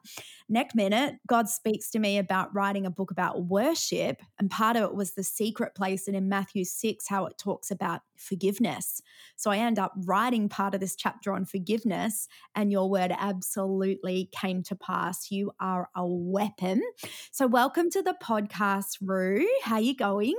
Next 0.48 0.74
minute, 0.74 1.16
God 1.26 1.48
speaks 1.48 1.90
to 1.90 1.98
me 1.98 2.18
about 2.18 2.54
writing 2.54 2.86
a 2.86 2.90
book 2.90 3.10
about 3.10 3.44
worship. 3.44 4.20
And 4.38 4.50
part 4.50 4.76
of 4.76 4.82
it 4.84 4.94
was 4.94 5.12
the 5.12 5.22
secret 5.22 5.74
place. 5.74 6.08
And 6.08 6.16
in 6.16 6.28
Matthew 6.28 6.64
6, 6.64 7.08
how 7.08 7.26
it 7.26 7.38
talks 7.38 7.70
about 7.70 8.00
forgiveness. 8.16 9.00
So 9.36 9.50
I 9.50 9.58
end 9.58 9.78
up 9.78 9.92
writing 10.04 10.48
part 10.48 10.74
of 10.74 10.80
this 10.80 10.96
chapter 10.96 11.32
on 11.32 11.44
forgiveness. 11.44 12.28
And 12.54 12.72
your 12.72 12.90
word 12.90 13.12
absolutely 13.16 14.28
came 14.32 14.62
to 14.64 14.76
pass. 14.76 15.30
You 15.30 15.52
are 15.60 15.88
a 15.94 16.06
weapon. 16.06 16.82
So 17.30 17.46
welcome 17.46 17.90
to 17.90 18.02
the 18.02 18.14
podcast, 18.22 18.98
Rue. 19.00 19.48
How 19.62 19.76
are 19.76 19.80
you 19.80 19.96
going? 19.96 20.36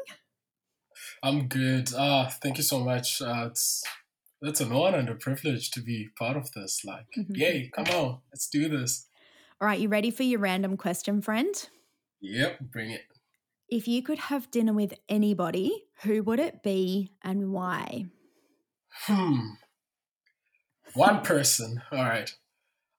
I'm 1.23 1.47
good. 1.47 1.91
Ah, 1.97 2.27
thank 2.41 2.57
you 2.57 2.63
so 2.63 2.79
much. 2.79 3.21
Uh, 3.21 3.47
it's 3.49 3.83
that's 4.41 4.61
an 4.61 4.71
honor 4.71 4.97
and 4.97 5.09
a 5.09 5.15
privilege 5.15 5.71
to 5.71 5.81
be 5.81 6.09
part 6.17 6.35
of 6.35 6.51
this. 6.53 6.83
Like, 6.83 7.05
mm-hmm. 7.17 7.35
yay, 7.35 7.71
come 7.73 7.85
on, 7.85 8.19
let's 8.31 8.47
do 8.49 8.67
this. 8.67 9.07
All 9.59 9.67
right, 9.67 9.79
you 9.79 9.89
ready 9.89 10.09
for 10.09 10.23
your 10.23 10.39
random 10.39 10.77
question, 10.77 11.21
friend? 11.21 11.53
Yep, 12.21 12.59
bring 12.71 12.89
it. 12.91 13.01
If 13.69 13.87
you 13.87 14.03
could 14.03 14.17
have 14.17 14.51
dinner 14.51 14.73
with 14.73 14.95
anybody, 15.07 15.85
who 16.03 16.23
would 16.23 16.39
it 16.39 16.63
be 16.63 17.11
and 17.23 17.51
why? 17.51 18.05
Hmm. 19.05 19.51
One 20.93 21.21
person. 21.21 21.81
All 21.91 22.03
right. 22.03 22.33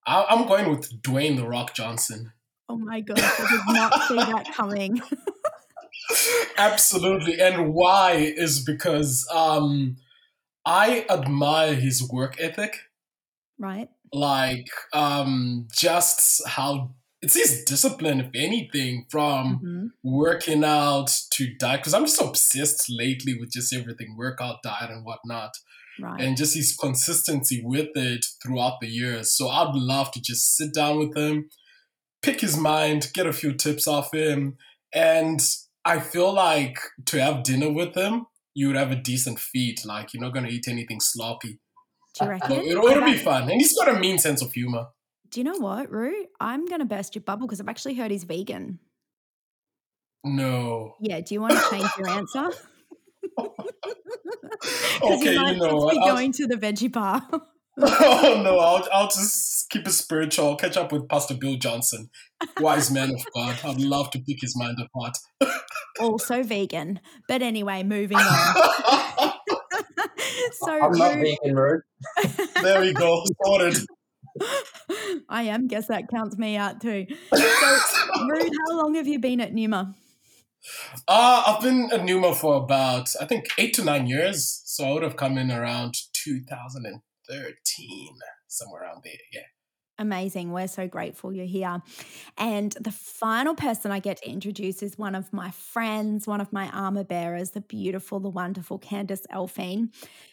I- 0.06 0.26
I'm 0.30 0.46
going 0.46 0.70
with 0.70 1.02
Dwayne 1.02 1.36
the 1.36 1.46
Rock 1.46 1.74
Johnson. 1.74 2.32
Oh 2.68 2.78
my 2.78 3.00
gosh, 3.00 3.18
I 3.20 3.50
did 3.50 3.74
not 3.74 4.08
see 4.08 4.16
that 4.16 4.50
coming. 4.54 5.02
Absolutely. 6.56 7.40
And 7.40 7.74
why 7.74 8.12
is 8.12 8.64
because 8.64 9.28
um 9.32 9.96
I 10.64 11.06
admire 11.08 11.74
his 11.74 12.08
work 12.08 12.36
ethic. 12.38 12.78
Right. 13.58 13.88
Like, 14.12 14.68
um, 14.92 15.68
just 15.72 16.46
how 16.46 16.94
it's 17.20 17.34
his 17.34 17.64
discipline, 17.64 18.20
if 18.20 18.30
anything, 18.34 19.06
from 19.08 19.56
mm-hmm. 19.56 19.86
working 20.02 20.64
out 20.64 21.16
to 21.30 21.54
diet. 21.54 21.80
Because 21.80 21.94
I'm 21.94 22.04
just 22.04 22.20
obsessed 22.20 22.90
lately 22.90 23.38
with 23.38 23.52
just 23.52 23.72
everything 23.72 24.16
workout, 24.16 24.62
diet, 24.62 24.90
and 24.90 25.04
whatnot. 25.04 25.52
Right. 26.00 26.20
And 26.20 26.36
just 26.36 26.56
his 26.56 26.74
consistency 26.74 27.62
with 27.64 27.90
it 27.94 28.24
throughout 28.42 28.80
the 28.80 28.88
years. 28.88 29.36
So 29.36 29.48
I'd 29.48 29.74
love 29.74 30.10
to 30.12 30.20
just 30.20 30.56
sit 30.56 30.74
down 30.74 30.98
with 30.98 31.16
him, 31.16 31.48
pick 32.22 32.40
his 32.40 32.56
mind, 32.56 33.10
get 33.14 33.26
a 33.26 33.32
few 33.32 33.52
tips 33.52 33.86
off 33.86 34.12
him. 34.12 34.56
And 34.92 35.40
I 35.84 36.00
feel 36.00 36.32
like 36.32 36.78
to 37.06 37.22
have 37.22 37.42
dinner 37.42 37.70
with 37.70 37.94
him 37.94 38.26
you 38.54 38.68
would 38.68 38.76
have 38.76 38.90
a 38.90 38.96
decent 38.96 39.38
feed. 39.38 39.84
Like 39.84 40.12
you're 40.12 40.22
not 40.22 40.32
going 40.32 40.46
to 40.46 40.52
eat 40.52 40.68
anything 40.68 41.00
sloppy. 41.00 41.58
Do 42.18 42.24
you 42.24 42.30
reckon? 42.30 42.52
It'll, 42.60 42.84
it'll 42.86 43.04
be 43.04 43.16
fun, 43.16 43.42
and 43.42 43.52
he's 43.52 43.76
got 43.76 43.88
a 43.88 43.98
mean 43.98 44.18
sense 44.18 44.42
of 44.42 44.52
humor. 44.52 44.86
Do 45.30 45.40
you 45.40 45.44
know 45.44 45.58
what, 45.58 45.90
Rue? 45.90 46.26
I'm 46.40 46.66
going 46.66 46.80
to 46.80 46.84
burst 46.84 47.14
your 47.14 47.22
bubble 47.22 47.46
because 47.46 47.60
I've 47.60 47.68
actually 47.68 47.94
heard 47.94 48.10
he's 48.10 48.24
vegan. 48.24 48.78
No. 50.24 50.96
Yeah. 51.00 51.20
Do 51.20 51.34
you 51.34 51.40
want 51.40 51.54
to 51.54 51.70
change 51.70 51.88
your 51.98 52.08
answer? 52.10 52.50
okay, 55.02 55.32
you, 55.32 55.46
you 55.46 55.56
know 55.56 55.76
what? 55.76 55.94
Be 55.94 56.00
going 56.00 56.32
to 56.32 56.46
the 56.46 56.56
veggie 56.56 56.92
bar. 56.92 57.22
oh 57.80 58.42
no, 58.44 58.58
I'll, 58.58 58.86
I'll 58.92 59.08
just 59.08 59.70
keep 59.70 59.86
it 59.86 59.92
spiritual. 59.92 60.50
I'll 60.50 60.56
catch 60.56 60.76
up 60.76 60.92
with 60.92 61.08
Pastor 61.08 61.34
Bill 61.34 61.56
Johnson, 61.56 62.10
wise 62.60 62.90
man 62.90 63.10
of 63.10 63.24
God. 63.34 63.58
I'd 63.64 63.80
love 63.80 64.10
to 64.10 64.18
pick 64.18 64.40
his 64.40 64.56
mind 64.56 64.76
apart. 64.80 65.16
Also 66.00 66.42
vegan. 66.42 67.00
But 67.28 67.42
anyway, 67.42 67.82
moving 67.82 68.18
on. 68.18 68.24
so 70.52 70.70
I'm 70.70 70.92
not 70.92 71.16
Ruth, 71.16 71.38
vegan, 71.42 71.56
Ruth. 71.56 71.82
there 72.62 72.80
we 72.80 72.92
go. 72.92 73.24
Sorted. 73.44 73.78
I 75.28 75.44
am. 75.44 75.66
Guess 75.66 75.88
that 75.88 76.08
counts 76.08 76.38
me 76.38 76.56
out 76.56 76.80
too. 76.80 77.06
So, 77.34 77.38
Ruth, 78.28 78.52
how 78.68 78.76
long 78.76 78.94
have 78.94 79.06
you 79.06 79.18
been 79.18 79.40
at 79.40 79.52
Numa? 79.52 79.94
Uh, 81.08 81.42
I've 81.46 81.62
been 81.62 81.90
at 81.92 82.04
Numa 82.04 82.34
for 82.34 82.56
about, 82.56 83.10
I 83.20 83.26
think, 83.26 83.46
eight 83.58 83.74
to 83.74 83.84
nine 83.84 84.06
years. 84.06 84.62
So 84.64 84.84
I 84.84 84.92
would 84.92 85.02
have 85.02 85.16
come 85.16 85.36
in 85.36 85.50
around 85.50 85.96
2013, 86.12 88.08
somewhere 88.48 88.82
around 88.82 89.02
there. 89.04 89.14
Yeah. 89.32 89.40
Amazing. 90.02 90.50
We're 90.50 90.66
so 90.66 90.88
grateful 90.88 91.32
you're 91.32 91.46
here. 91.46 91.80
And 92.36 92.72
the 92.72 92.90
final 92.90 93.54
person 93.54 93.92
I 93.92 94.00
get 94.00 94.16
to 94.16 94.28
introduce 94.28 94.82
is 94.82 94.98
one 94.98 95.14
of 95.14 95.32
my 95.32 95.52
friends, 95.52 96.26
one 96.26 96.40
of 96.40 96.52
my 96.52 96.68
armor 96.70 97.04
bearers, 97.04 97.52
the 97.52 97.60
beautiful, 97.60 98.18
the 98.18 98.28
wonderful 98.28 98.78
Candace 98.78 99.24
Alphine. 99.32 99.90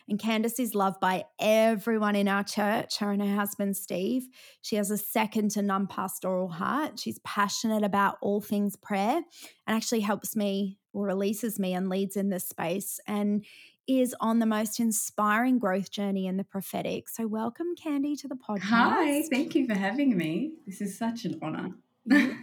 And 0.10 0.20
Candace 0.20 0.60
is 0.60 0.74
loved 0.74 1.00
by 1.00 1.26
everyone 1.40 2.16
in 2.16 2.28
our 2.28 2.44
church, 2.44 2.98
her 2.98 3.12
and 3.12 3.22
her 3.22 3.36
husband, 3.36 3.78
Steve. 3.78 4.28
She 4.64 4.76
has 4.78 4.90
a 4.90 4.98
second 4.98 5.52
to 5.52 5.62
none 5.62 5.86
pastoral 5.86 6.50
heart. 6.50 7.00
She's 7.00 7.20
passionate 7.20 7.84
about 7.84 8.18
all 8.24 8.42
things 8.42 8.76
prayer 8.76 9.22
and 9.68 9.78
actually 9.78 10.00
helps 10.00 10.36
me 10.36 10.80
or 10.94 11.06
releases 11.06 11.60
me 11.60 11.76
and 11.76 11.90
leads 11.90 12.18
in 12.18 12.30
this 12.30 12.50
space. 12.50 13.00
And 13.06 13.46
is 13.90 14.16
on 14.20 14.38
the 14.38 14.46
most 14.46 14.80
inspiring 14.80 15.58
growth 15.58 15.90
journey 15.90 16.28
in 16.28 16.38
the 16.38 16.44
prophetic. 16.44 17.10
So, 17.10 17.26
welcome, 17.26 17.76
Candy, 17.76 18.16
to 18.18 18.28
the 18.28 18.36
podcast. 18.36 18.62
Hi, 18.62 19.24
thank 19.32 19.56
you 19.56 19.66
for 19.66 19.74
having 19.74 20.16
me. 20.16 20.52
This 20.68 20.80
is 20.80 20.96
such 20.96 21.26
an 21.26 21.40
honor. 21.42 21.72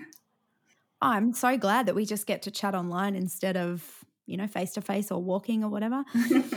I'm 1.01 1.33
so 1.33 1.57
glad 1.57 1.87
that 1.87 1.95
we 1.95 2.05
just 2.05 2.27
get 2.27 2.43
to 2.43 2.51
chat 2.51 2.75
online 2.75 3.15
instead 3.15 3.57
of, 3.57 4.05
you 4.27 4.37
know, 4.37 4.49
face 4.49 4.73
to 4.73 4.81
face 4.81 5.13
or 5.13 5.23
walking 5.23 5.63
or 5.63 5.71
whatever. 5.71 6.05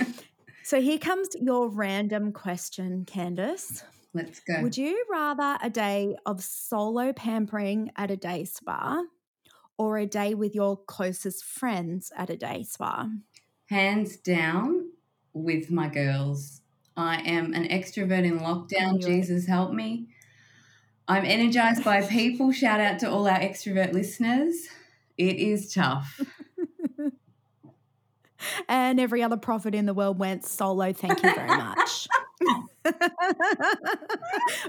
so, 0.63 0.81
here 0.81 0.97
comes 0.97 1.29
your 1.39 1.69
random 1.69 2.31
question, 2.31 3.05
Candace. 3.05 3.83
Let's 4.15 4.39
go. 4.39 4.63
Would 4.63 4.75
you 4.75 5.05
rather 5.11 5.59
a 5.61 5.69
day 5.69 6.15
of 6.25 6.43
solo 6.43 7.13
pampering 7.13 7.91
at 7.95 8.09
a 8.09 8.17
day 8.17 8.45
spa 8.45 9.03
or 9.77 9.99
a 9.99 10.07
day 10.07 10.33
with 10.33 10.55
your 10.55 10.77
closest 10.77 11.45
friends 11.45 12.11
at 12.17 12.31
a 12.31 12.35
day 12.35 12.63
spa? 12.63 13.07
Hands 13.69 14.17
down 14.17 14.89
with 15.33 15.69
my 15.69 15.87
girls. 15.87 16.61
I 16.97 17.21
am 17.21 17.53
an 17.53 17.67
extrovert 17.67 18.25
in 18.25 18.39
lockdown. 18.39 18.99
Jesus 18.99 19.45
help 19.45 19.71
me. 19.71 20.07
I'm 21.07 21.23
energized 21.23 21.83
by 21.83 22.01
people. 22.07 22.51
Shout 22.51 22.79
out 22.79 22.99
to 22.99 23.09
all 23.09 23.27
our 23.27 23.39
extrovert 23.39 23.93
listeners. 23.93 24.67
It 25.17 25.35
is 25.37 25.71
tough. 25.73 26.19
and 28.69 28.99
every 28.99 29.21
other 29.21 29.37
prophet 29.37 29.75
in 29.75 29.85
the 29.85 29.93
world 29.93 30.17
went 30.17 30.45
solo. 30.45 30.91
Thank 30.91 31.21
you 31.21 31.35
very 31.35 31.47
much. 31.47 32.07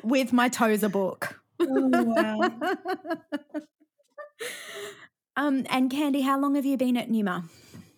With 0.02 0.33
my 0.33 0.49
Tozer 0.49 0.88
book. 0.88 1.40
Oh, 1.59 1.88
wow. 1.88 2.50
um, 5.37 5.64
and 5.71 5.90
Candy, 5.90 6.21
how 6.21 6.38
long 6.38 6.54
have 6.57 6.66
you 6.66 6.76
been 6.76 6.97
at 6.97 7.11
Numa? 7.11 7.45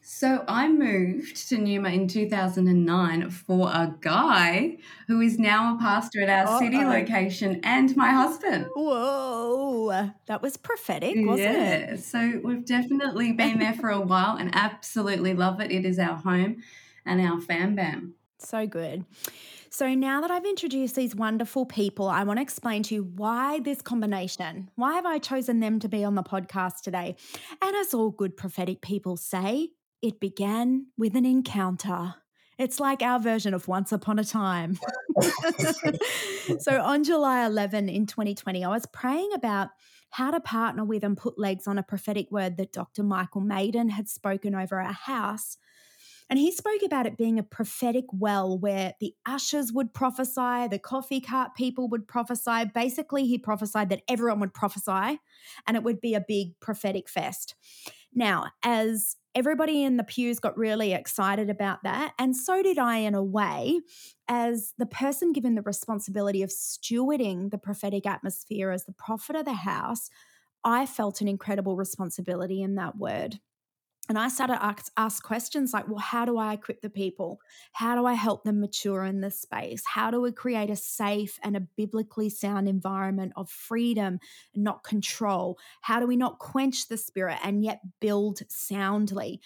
So 0.04 0.44
I 0.48 0.68
moved 0.68 1.48
to 1.48 1.58
Numa 1.58 1.90
in 1.90 2.08
2009 2.08 3.30
for 3.30 3.68
a 3.68 3.94
guy 4.00 4.78
who 5.06 5.20
is 5.20 5.38
now 5.38 5.76
a 5.76 5.78
pastor 5.78 6.22
at 6.22 6.28
our 6.28 6.54
Uh-oh. 6.54 6.58
city 6.58 6.84
location 6.84 7.60
and 7.62 7.96
my 7.96 8.10
husband. 8.10 8.66
Whoa, 8.74 10.10
that 10.26 10.42
was 10.42 10.56
prophetic, 10.56 11.14
wasn't 11.18 11.56
yeah. 11.56 11.74
it? 11.74 12.00
So 12.02 12.40
we've 12.42 12.66
definitely 12.66 13.32
been 13.32 13.60
there 13.60 13.74
for 13.74 13.90
a 13.90 14.00
while 14.00 14.36
and 14.36 14.50
absolutely 14.54 15.34
love 15.34 15.60
it. 15.60 15.70
It 15.70 15.86
is 15.86 16.00
our 16.00 16.16
home 16.16 16.64
and 17.06 17.20
our 17.20 17.40
fam 17.40 17.76
bam. 17.76 18.14
So 18.38 18.66
good. 18.66 19.04
So 19.70 19.94
now 19.94 20.20
that 20.20 20.32
I've 20.32 20.44
introduced 20.44 20.96
these 20.96 21.14
wonderful 21.14 21.64
people, 21.64 22.08
I 22.08 22.24
want 22.24 22.38
to 22.38 22.42
explain 22.42 22.82
to 22.84 22.94
you 22.96 23.04
why 23.04 23.60
this 23.60 23.80
combination. 23.80 24.68
Why 24.74 24.94
have 24.94 25.06
I 25.06 25.18
chosen 25.18 25.60
them 25.60 25.78
to 25.78 25.88
be 25.88 26.02
on 26.02 26.16
the 26.16 26.24
podcast 26.24 26.82
today? 26.82 27.14
And 27.62 27.76
as 27.76 27.94
all 27.94 28.10
good 28.10 28.36
prophetic 28.36 28.82
people 28.82 29.16
say, 29.16 29.70
it 30.02 30.20
began 30.20 30.86
with 30.98 31.14
an 31.16 31.24
encounter. 31.24 32.16
It's 32.58 32.78
like 32.78 33.02
our 33.02 33.18
version 33.18 33.54
of 33.54 33.68
Once 33.68 33.92
Upon 33.92 34.18
a 34.18 34.24
Time. 34.24 34.78
so 36.58 36.80
on 36.82 37.04
July 37.04 37.46
11 37.46 37.88
in 37.88 38.06
2020, 38.06 38.64
I 38.64 38.68
was 38.68 38.86
praying 38.86 39.30
about 39.34 39.70
how 40.10 40.30
to 40.30 40.40
partner 40.40 40.84
with 40.84 41.04
and 41.04 41.16
put 41.16 41.38
legs 41.38 41.66
on 41.66 41.78
a 41.78 41.82
prophetic 41.82 42.30
word 42.30 42.58
that 42.58 42.72
Dr. 42.72 43.02
Michael 43.02 43.40
Maiden 43.40 43.88
had 43.88 44.08
spoken 44.08 44.54
over 44.54 44.78
our 44.78 44.92
house. 44.92 45.56
And 46.28 46.38
he 46.38 46.52
spoke 46.52 46.82
about 46.84 47.06
it 47.06 47.16
being 47.16 47.38
a 47.38 47.42
prophetic 47.42 48.04
well 48.12 48.58
where 48.58 48.94
the 49.00 49.14
ushers 49.26 49.72
would 49.72 49.92
prophesy, 49.92 50.68
the 50.68 50.80
coffee 50.82 51.20
cart 51.20 51.54
people 51.54 51.88
would 51.88 52.06
prophesy. 52.06 52.64
Basically, 52.74 53.26
he 53.26 53.38
prophesied 53.38 53.88
that 53.90 54.02
everyone 54.08 54.40
would 54.40 54.54
prophesy 54.54 55.20
and 55.66 55.76
it 55.76 55.82
would 55.82 56.00
be 56.00 56.14
a 56.14 56.24
big 56.26 56.58
prophetic 56.60 57.08
fest. 57.08 57.54
Now, 58.14 58.46
as 58.62 59.16
everybody 59.34 59.82
in 59.82 59.96
the 59.96 60.04
pews 60.04 60.38
got 60.38 60.56
really 60.56 60.92
excited 60.92 61.50
about 61.50 61.82
that. 61.82 62.12
And 62.18 62.36
so 62.36 62.62
did 62.62 62.78
I, 62.78 62.98
in 62.98 63.14
a 63.14 63.22
way, 63.22 63.80
as 64.28 64.74
the 64.78 64.86
person 64.86 65.32
given 65.32 65.54
the 65.54 65.62
responsibility 65.62 66.42
of 66.42 66.50
stewarding 66.50 67.50
the 67.50 67.58
prophetic 67.58 68.06
atmosphere 68.06 68.70
as 68.70 68.84
the 68.84 68.92
prophet 68.92 69.36
of 69.36 69.44
the 69.44 69.52
house. 69.52 70.10
I 70.64 70.86
felt 70.86 71.20
an 71.20 71.28
incredible 71.28 71.76
responsibility 71.76 72.62
in 72.62 72.76
that 72.76 72.96
word. 72.96 73.40
And 74.08 74.18
I 74.18 74.28
started 74.28 74.54
to 74.54 74.64
ask, 74.64 74.92
ask, 74.96 75.22
questions 75.22 75.72
like, 75.72 75.86
well, 75.88 75.98
how 75.98 76.24
do 76.24 76.36
I 76.36 76.54
equip 76.54 76.80
the 76.80 76.90
people? 76.90 77.40
How 77.72 77.94
do 77.94 78.04
I 78.04 78.14
help 78.14 78.42
them 78.42 78.60
mature 78.60 79.04
in 79.04 79.20
this 79.20 79.40
space? 79.40 79.84
How 79.86 80.10
do 80.10 80.20
we 80.20 80.32
create 80.32 80.70
a 80.70 80.76
safe 80.76 81.38
and 81.42 81.56
a 81.56 81.60
biblically 81.60 82.28
sound 82.28 82.68
environment 82.68 83.32
of 83.36 83.48
freedom 83.48 84.18
not 84.54 84.82
control? 84.82 85.56
How 85.82 86.00
do 86.00 86.06
we 86.08 86.16
not 86.16 86.40
quench 86.40 86.88
the 86.88 86.96
spirit 86.96 87.38
and 87.44 87.62
yet 87.62 87.80
build 88.00 88.40
soundly? 88.48 89.40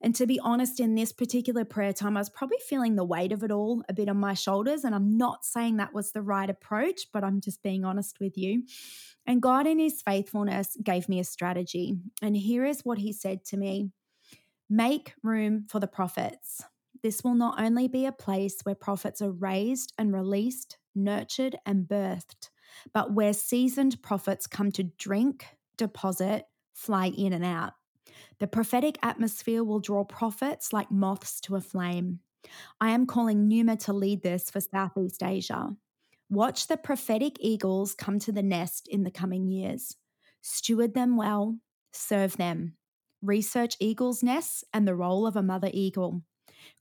And 0.00 0.14
to 0.16 0.26
be 0.26 0.38
honest, 0.40 0.78
in 0.78 0.94
this 0.94 1.12
particular 1.12 1.64
prayer 1.64 1.92
time, 1.92 2.16
I 2.16 2.20
was 2.20 2.28
probably 2.28 2.58
feeling 2.68 2.96
the 2.96 3.04
weight 3.04 3.32
of 3.32 3.42
it 3.42 3.50
all 3.50 3.82
a 3.88 3.94
bit 3.94 4.08
on 4.08 4.18
my 4.18 4.34
shoulders. 4.34 4.84
And 4.84 4.94
I'm 4.94 5.16
not 5.16 5.44
saying 5.44 5.76
that 5.76 5.94
was 5.94 6.12
the 6.12 6.22
right 6.22 6.48
approach, 6.48 7.06
but 7.12 7.24
I'm 7.24 7.40
just 7.40 7.62
being 7.62 7.84
honest 7.84 8.20
with 8.20 8.36
you. 8.36 8.64
And 9.26 9.40
God, 9.40 9.66
in 9.66 9.78
His 9.78 10.02
faithfulness, 10.02 10.76
gave 10.82 11.08
me 11.08 11.18
a 11.18 11.24
strategy. 11.24 11.96
And 12.20 12.36
here 12.36 12.64
is 12.64 12.84
what 12.84 12.98
He 12.98 13.12
said 13.12 13.44
to 13.46 13.56
me 13.56 13.90
Make 14.68 15.14
room 15.22 15.66
for 15.68 15.78
the 15.78 15.86
prophets. 15.86 16.62
This 17.02 17.22
will 17.22 17.34
not 17.34 17.60
only 17.60 17.86
be 17.88 18.04
a 18.04 18.12
place 18.12 18.58
where 18.64 18.74
prophets 18.74 19.22
are 19.22 19.30
raised 19.30 19.92
and 19.96 20.12
released, 20.12 20.76
nurtured 20.94 21.56
and 21.64 21.86
birthed, 21.86 22.50
but 22.92 23.12
where 23.12 23.32
seasoned 23.32 24.02
prophets 24.02 24.46
come 24.46 24.72
to 24.72 24.82
drink, 24.82 25.46
deposit, 25.76 26.46
fly 26.74 27.06
in 27.06 27.32
and 27.32 27.44
out. 27.44 27.74
The 28.38 28.46
prophetic 28.46 28.98
atmosphere 29.02 29.64
will 29.64 29.80
draw 29.80 30.04
prophets 30.04 30.72
like 30.72 30.90
moths 30.90 31.40
to 31.42 31.56
a 31.56 31.60
flame. 31.60 32.20
I 32.80 32.90
am 32.90 33.06
calling 33.06 33.48
Numa 33.48 33.76
to 33.78 33.92
lead 33.92 34.22
this 34.22 34.50
for 34.50 34.60
Southeast 34.60 35.22
Asia. 35.22 35.74
Watch 36.28 36.66
the 36.66 36.76
prophetic 36.76 37.36
eagles 37.40 37.94
come 37.94 38.18
to 38.20 38.32
the 38.32 38.42
nest 38.42 38.88
in 38.88 39.04
the 39.04 39.10
coming 39.10 39.46
years. 39.48 39.96
Steward 40.42 40.94
them 40.94 41.16
well, 41.16 41.58
serve 41.92 42.36
them. 42.36 42.76
Research 43.22 43.76
eagles' 43.80 44.22
nests 44.22 44.64
and 44.72 44.86
the 44.86 44.94
role 44.94 45.26
of 45.26 45.36
a 45.36 45.42
mother 45.42 45.70
eagle. 45.72 46.22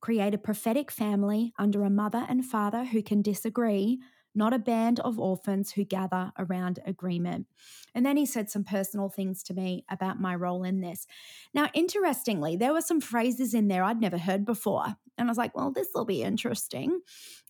Create 0.01 0.33
a 0.33 0.39
prophetic 0.39 0.91
family 0.91 1.53
under 1.57 1.83
a 1.83 1.89
mother 1.89 2.25
and 2.27 2.45
father 2.45 2.85
who 2.85 3.01
can 3.01 3.21
disagree 3.21 3.99
not 4.35 4.53
a 4.53 4.59
band 4.59 4.99
of 4.99 5.19
orphans 5.19 5.71
who 5.71 5.83
gather 5.83 6.31
around 6.37 6.79
agreement. 6.85 7.47
And 7.93 8.05
then 8.05 8.17
he 8.17 8.25
said 8.25 8.49
some 8.49 8.63
personal 8.63 9.09
things 9.09 9.41
to 9.43 9.53
me 9.53 9.85
about 9.89 10.19
my 10.19 10.35
role 10.35 10.63
in 10.63 10.81
this. 10.81 11.07
Now, 11.53 11.69
interestingly, 11.73 12.55
there 12.55 12.73
were 12.73 12.81
some 12.81 13.01
phrases 13.01 13.53
in 13.53 13.67
there 13.67 13.83
I'd 13.83 14.01
never 14.01 14.17
heard 14.17 14.45
before. 14.45 14.95
And 15.17 15.27
I 15.27 15.31
was 15.31 15.37
like, 15.37 15.55
well, 15.55 15.71
this 15.71 15.89
will 15.95 16.05
be 16.05 16.23
interesting. 16.23 16.99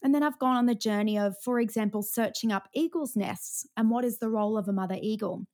And 0.04 0.14
then 0.14 0.24
I've 0.24 0.40
gone 0.40 0.56
on 0.56 0.68
the 0.68 0.76
journey 0.76 1.18
of, 1.18 1.36
for 1.44 1.60
example, 1.60 2.04
searching 2.04 2.52
up 2.52 2.70
eagles' 2.74 3.16
nests 3.16 3.66
and 3.76 3.90
what 3.90 4.06
is 4.06 4.20
the 4.20 4.30
role 4.30 4.58
of 4.58 4.68
a 4.68 4.74
mother 4.74 5.00
eagle. 5.02 5.46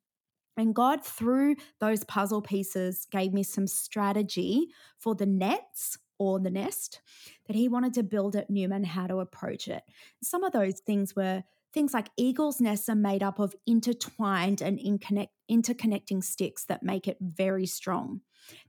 And 0.57 0.75
God, 0.75 1.05
through 1.05 1.55
those 1.79 2.03
puzzle 2.03 2.41
pieces, 2.41 3.07
gave 3.09 3.31
me 3.31 3.43
some 3.43 3.67
strategy 3.67 4.67
for 5.00 5.15
the 5.15 5.25
nets 5.25 5.97
or 6.21 6.39
the 6.39 6.51
nest 6.51 7.01
that 7.47 7.55
he 7.55 7.67
wanted 7.67 7.95
to 7.95 8.03
build 8.03 8.35
at 8.35 8.47
Numa, 8.47 8.85
how 8.85 9.07
to 9.07 9.17
approach 9.17 9.67
it. 9.67 9.81
Some 10.21 10.43
of 10.43 10.53
those 10.53 10.79
things 10.79 11.15
were 11.15 11.43
things 11.73 11.95
like 11.95 12.09
eagles' 12.15 12.61
nests 12.61 12.89
are 12.89 12.95
made 12.95 13.23
up 13.23 13.39
of 13.39 13.55
intertwined 13.65 14.61
and 14.61 14.77
interconnecting 14.79 16.23
sticks 16.23 16.65
that 16.65 16.83
make 16.83 17.07
it 17.07 17.17
very 17.19 17.65
strong. 17.65 18.21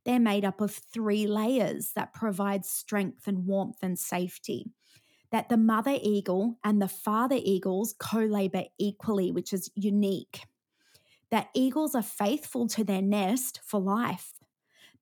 They're 0.05 0.19
made 0.19 0.47
up 0.47 0.63
of 0.63 0.73
three 0.73 1.27
layers 1.27 1.93
that 1.95 2.15
provide 2.15 2.65
strength 2.65 3.27
and 3.27 3.45
warmth 3.47 3.83
and 3.83 3.99
safety. 3.99 4.71
that 5.31 5.49
the 5.49 5.57
mother 5.57 5.99
eagle 6.03 6.59
and 6.63 6.81
the 6.81 6.89
father 6.89 7.39
eagles 7.43 7.95
co 7.99 8.21
labor 8.21 8.65
equally, 8.79 9.33
which 9.33 9.53
is 9.53 9.71
unique. 9.75 10.43
That 11.31 11.49
eagles 11.55 11.95
are 11.95 12.03
faithful 12.03 12.69
to 12.69 12.85
their 12.85 13.03
nest 13.03 13.61
for 13.65 13.81
life. 13.81 14.42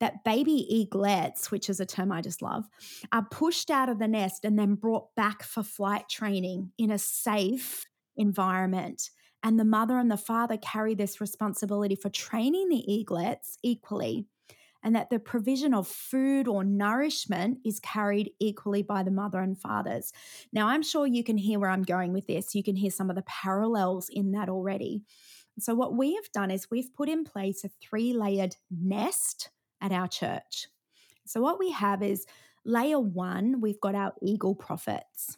That 0.00 0.24
baby 0.24 0.66
eaglets, 0.74 1.50
which 1.50 1.68
is 1.68 1.78
a 1.78 1.86
term 1.86 2.10
I 2.10 2.22
just 2.22 2.42
love, 2.42 2.64
are 3.12 3.26
pushed 3.30 3.70
out 3.70 3.88
of 3.88 3.98
the 3.98 4.08
nest 4.08 4.44
and 4.44 4.58
then 4.58 4.74
brought 4.74 5.14
back 5.14 5.42
for 5.42 5.62
flight 5.62 6.08
training 6.08 6.72
in 6.78 6.90
a 6.90 6.98
safe 6.98 7.84
environment. 8.16 9.10
And 9.42 9.58
the 9.58 9.64
mother 9.64 9.98
and 9.98 10.10
the 10.10 10.16
father 10.16 10.56
carry 10.56 10.94
this 10.94 11.20
responsibility 11.20 11.94
for 11.94 12.10
training 12.10 12.68
the 12.68 12.84
eaglets 12.92 13.58
equally 13.62 14.26
and 14.82 14.94
that 14.96 15.10
the 15.10 15.18
provision 15.18 15.74
of 15.74 15.86
food 15.86 16.48
or 16.48 16.64
nourishment 16.64 17.58
is 17.64 17.80
carried 17.80 18.30
equally 18.40 18.82
by 18.82 19.02
the 19.02 19.10
mother 19.10 19.40
and 19.40 19.58
fathers. 19.58 20.12
Now, 20.52 20.68
I'm 20.68 20.82
sure 20.82 21.06
you 21.06 21.22
can 21.22 21.36
hear 21.36 21.58
where 21.58 21.70
I'm 21.70 21.82
going 21.82 22.12
with 22.12 22.26
this. 22.26 22.54
You 22.54 22.62
can 22.62 22.76
hear 22.76 22.90
some 22.90 23.10
of 23.10 23.16
the 23.16 23.22
parallels 23.22 24.08
in 24.10 24.32
that 24.32 24.48
already. 24.48 25.02
So, 25.58 25.74
what 25.74 25.96
we 25.96 26.14
have 26.14 26.30
done 26.32 26.50
is 26.50 26.70
we've 26.70 26.94
put 26.94 27.08
in 27.08 27.24
place 27.24 27.64
a 27.64 27.70
three 27.82 28.14
layered 28.14 28.56
nest 28.70 29.50
at 29.80 29.92
our 29.92 30.08
church. 30.08 30.68
So, 31.26 31.40
what 31.40 31.58
we 31.58 31.70
have 31.72 32.02
is 32.02 32.26
layer 32.64 33.00
one, 33.00 33.60
we've 33.60 33.80
got 33.80 33.94
our 33.94 34.14
eagle 34.22 34.54
prophets. 34.54 35.36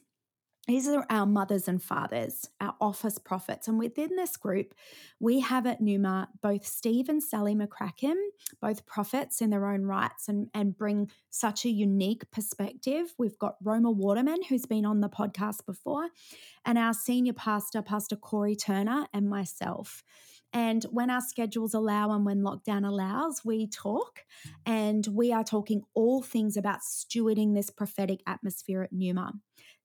These 0.68 0.86
are 0.86 1.04
our 1.10 1.26
mothers 1.26 1.66
and 1.66 1.82
fathers, 1.82 2.48
our 2.60 2.76
office 2.80 3.18
prophets. 3.18 3.66
And 3.66 3.80
within 3.80 4.14
this 4.14 4.36
group, 4.36 4.74
we 5.18 5.40
have 5.40 5.66
at 5.66 5.80
Numa 5.80 6.28
both 6.40 6.64
Steve 6.64 7.08
and 7.08 7.20
Sally 7.20 7.56
McCracken, 7.56 8.14
both 8.60 8.86
prophets 8.86 9.40
in 9.40 9.50
their 9.50 9.66
own 9.66 9.82
rights 9.82 10.28
and, 10.28 10.50
and 10.54 10.76
bring 10.76 11.10
such 11.30 11.64
a 11.64 11.68
unique 11.68 12.30
perspective. 12.30 13.12
We've 13.18 13.38
got 13.40 13.56
Roma 13.60 13.90
Waterman, 13.90 14.44
who's 14.48 14.64
been 14.64 14.84
on 14.84 15.00
the 15.00 15.08
podcast 15.08 15.66
before, 15.66 16.08
and 16.64 16.78
our 16.78 16.94
senior 16.94 17.32
pastor, 17.32 17.82
Pastor 17.82 18.14
Corey 18.14 18.54
Turner, 18.54 19.08
and 19.12 19.28
myself. 19.28 20.04
And 20.52 20.84
when 20.84 21.10
our 21.10 21.20
schedules 21.20 21.74
allow 21.74 22.10
and 22.12 22.26
when 22.26 22.42
lockdown 22.42 22.86
allows, 22.86 23.42
we 23.44 23.68
talk 23.68 24.20
and 24.66 25.06
we 25.06 25.32
are 25.32 25.44
talking 25.44 25.82
all 25.94 26.22
things 26.22 26.56
about 26.56 26.80
stewarding 26.80 27.54
this 27.54 27.70
prophetic 27.70 28.20
atmosphere 28.26 28.82
at 28.82 28.92
Numa. 28.92 29.32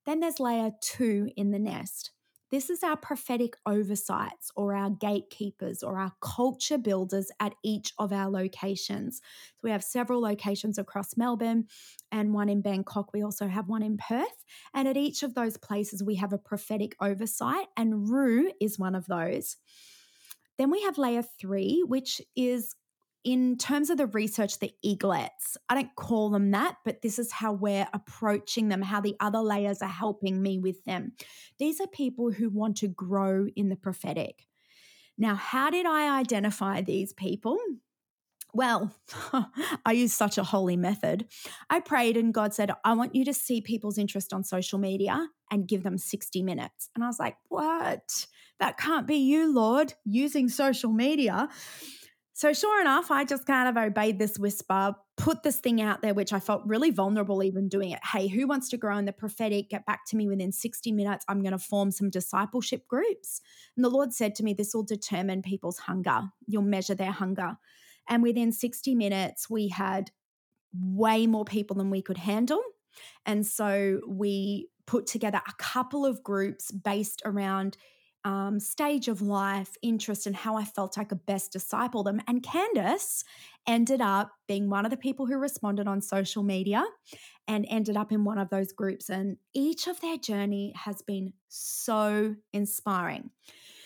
Then 0.06 0.20
there's 0.20 0.40
layer 0.40 0.72
two 0.82 1.30
in 1.36 1.52
the 1.52 1.60
nest. 1.60 2.12
This 2.50 2.70
is 2.70 2.82
our 2.82 2.96
prophetic 2.96 3.58
oversights 3.66 4.52
or 4.56 4.74
our 4.74 4.90
gatekeepers 4.90 5.84
or 5.84 6.00
our 6.00 6.14
culture 6.22 6.78
builders 6.78 7.30
at 7.42 7.54
each 7.62 7.92
of 8.00 8.14
our 8.14 8.30
locations. 8.30 9.18
So 9.18 9.62
we 9.64 9.72
have 9.72 9.84
several 9.84 10.22
locations 10.22 10.78
across 10.78 11.18
Melbourne 11.18 11.66
and 12.10 12.34
one 12.34 12.48
in 12.48 12.62
Bangkok. 12.62 13.12
We 13.12 13.22
also 13.22 13.50
have 13.50 13.68
one 13.68 13.84
in 13.84 13.98
Perth. 13.98 14.46
And 14.74 14.88
at 14.88 14.96
each 14.96 15.24
of 15.24 15.36
those 15.36 15.58
places, 15.58 16.02
we 16.02 16.16
have 16.16 16.32
a 16.32 16.38
prophetic 16.38 16.96
oversight, 17.02 17.68
and 17.76 18.10
Rue 18.10 18.54
is 18.62 18.80
one 18.80 18.96
of 18.96 19.08
those. 19.08 19.58
Then 20.58 20.72
we 20.72 20.82
have 20.84 20.98
layer 20.98 21.24
three, 21.24 21.84
which 21.86 22.22
is 22.36 22.76
in 23.24 23.58
terms 23.58 23.90
of 23.90 23.98
the 23.98 24.08
research, 24.08 24.60
the 24.60 24.72
eaglets, 24.82 25.58
I 25.68 25.76
don't 25.76 25.94
call 25.98 26.30
them 26.30 26.52
that, 26.52 26.78
but 26.86 27.02
this 27.02 27.20
is 27.20 27.32
how 27.32 27.52
we're 27.52 27.88
approaching 27.94 28.70
them, 28.70 28.82
how 28.82 29.02
the 29.02 29.18
other 29.20 29.40
layers 29.40 29.82
are 29.82 29.90
helping 29.90 30.42
me 30.42 30.60
with 30.60 30.82
them. 30.86 31.12
These 31.60 31.82
are 31.82 31.88
people 31.88 32.32
who 32.32 32.50
want 32.50 32.78
to 32.78 32.88
grow 32.88 33.48
in 33.56 33.68
the 33.68 33.76
prophetic. 33.76 34.48
Now, 35.18 35.36
how 35.36 35.70
did 35.70 35.86
I 35.86 36.18
identify 36.18 36.80
these 36.80 37.12
people? 37.12 37.58
Well, 38.54 38.96
I 39.86 39.92
use 39.92 40.14
such 40.14 40.38
a 40.38 40.44
holy 40.44 40.78
method. 40.78 41.28
I 41.70 41.82
prayed 41.82 42.16
and 42.16 42.34
God 42.34 42.54
said, 42.54 42.72
I 42.86 42.94
want 42.94 43.14
you 43.14 43.26
to 43.26 43.34
see 43.34 43.60
people's 43.60 43.98
interest 43.98 44.32
on 44.32 44.44
social 44.44 44.80
media 44.80 45.28
and 45.52 45.68
give 45.68 45.84
them 45.84 45.98
60 45.98 46.44
minutes. 46.44 46.90
And 46.96 47.04
I 47.04 47.08
was 47.08 47.20
like, 47.20 47.36
what? 47.50 48.26
That 48.60 48.78
can't 48.78 49.08
be 49.08 49.18
you, 49.18 49.54
Lord, 49.54 49.94
using 50.04 50.50
social 50.50 50.92
media. 50.92 51.50
So, 52.34 52.54
sure 52.54 52.80
enough, 52.80 53.10
I 53.10 53.24
just 53.24 53.48
kind 53.48 53.68
of 53.68 53.84
obeyed 53.84 54.20
this 54.20 54.38
whisper, 54.38 54.94
put 55.16 55.42
this 55.42 55.60
thing 55.60 55.82
out 55.82 56.04
there, 56.04 56.14
which 56.14 56.32
I 56.34 56.40
felt 56.40 56.62
really 56.66 56.92
vulnerable 56.92 57.42
even 57.42 57.68
doing 57.68 57.90
it. 57.90 58.00
Hey, 58.06 58.28
who 58.28 58.46
wants 58.46 58.70
to 58.70 58.78
grow 58.78 58.98
in 58.98 59.06
the 59.06 59.12
prophetic? 59.12 59.72
Get 59.72 59.88
back 59.88 60.06
to 60.10 60.16
me 60.16 60.28
within 60.28 60.52
60 60.52 60.92
minutes. 60.92 61.26
I'm 61.28 61.42
going 61.42 61.54
to 61.54 61.58
form 61.58 61.90
some 61.90 62.12
discipleship 62.12 62.88
groups. 62.88 63.42
And 63.76 63.84
the 63.84 63.90
Lord 63.90 64.14
said 64.14 64.36
to 64.36 64.44
me, 64.44 64.54
This 64.54 64.76
will 64.76 64.84
determine 64.84 65.42
people's 65.42 65.80
hunger. 65.80 66.30
You'll 66.46 66.62
measure 66.62 66.94
their 66.94 67.12
hunger. 67.12 67.58
And 68.08 68.22
within 68.22 68.52
60 68.52 68.94
minutes, 68.94 69.50
we 69.50 69.70
had 69.70 70.12
way 70.74 71.26
more 71.26 71.46
people 71.46 71.78
than 71.78 71.90
we 71.90 72.04
could 72.04 72.18
handle. 72.18 72.62
And 73.26 73.46
so 73.46 74.02
we 74.08 74.70
put 74.86 75.08
together 75.08 75.42
a 75.48 75.54
couple 75.58 76.06
of 76.06 76.24
groups 76.24 76.72
based 76.72 77.22
around 77.26 77.78
um, 78.28 78.60
stage 78.60 79.08
of 79.08 79.22
life, 79.22 79.78
interest, 79.82 80.28
and 80.28 80.36
how 80.36 80.58
I 80.58 80.66
felt 80.66 80.98
I 80.98 81.06
could 81.06 81.26
best 81.26 81.54
disciple 81.54 82.04
them. 82.04 82.22
And 82.28 82.44
Candace 82.44 83.24
ended 83.66 84.02
up 84.02 84.34
being 84.50 84.70
one 84.70 84.84
of 84.84 84.92
the 84.92 84.98
people 84.98 85.28
who 85.28 85.38
responded 85.38 85.88
on 85.88 86.02
social 86.02 86.44
media 86.44 86.84
and 87.48 87.66
ended 87.70 87.96
up 87.96 88.12
in 88.12 88.26
one 88.26 88.38
of 88.38 88.50
those 88.50 88.74
groups. 88.74 89.10
And 89.10 89.38
each 89.56 89.88
of 89.88 90.02
their 90.02 90.18
journey 90.18 90.74
has 90.76 91.02
been 91.02 91.32
so 91.48 92.36
inspiring. 92.52 93.30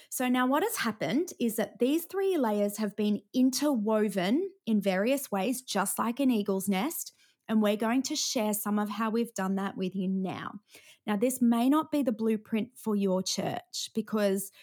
So, 0.10 0.28
now 0.28 0.48
what 0.48 0.64
has 0.64 0.78
happened 0.78 1.34
is 1.40 1.58
that 1.58 1.78
these 1.78 2.06
three 2.06 2.36
layers 2.36 2.78
have 2.78 2.96
been 2.96 3.22
interwoven 3.36 4.50
in 4.66 4.82
various 4.82 5.32
ways, 5.32 5.62
just 5.62 6.00
like 6.00 6.20
an 6.20 6.32
eagle's 6.32 6.68
nest. 6.68 7.14
And 7.52 7.62
we're 7.62 7.76
going 7.76 8.02
to 8.04 8.16
share 8.16 8.54
some 8.54 8.80
of 8.80 8.88
how 8.88 9.10
we've 9.10 9.34
done 9.34 9.56
that 9.56 9.76
with 9.76 9.94
you 9.94 10.08
now. 10.08 10.62
Now, 11.06 11.18
this 11.18 11.42
may 11.42 11.68
not 11.68 11.92
be 11.92 12.02
the 12.02 12.14
blueprint 12.14 12.70
for 12.78 12.96
your 12.96 13.22
church 13.22 13.90
because 13.94 14.54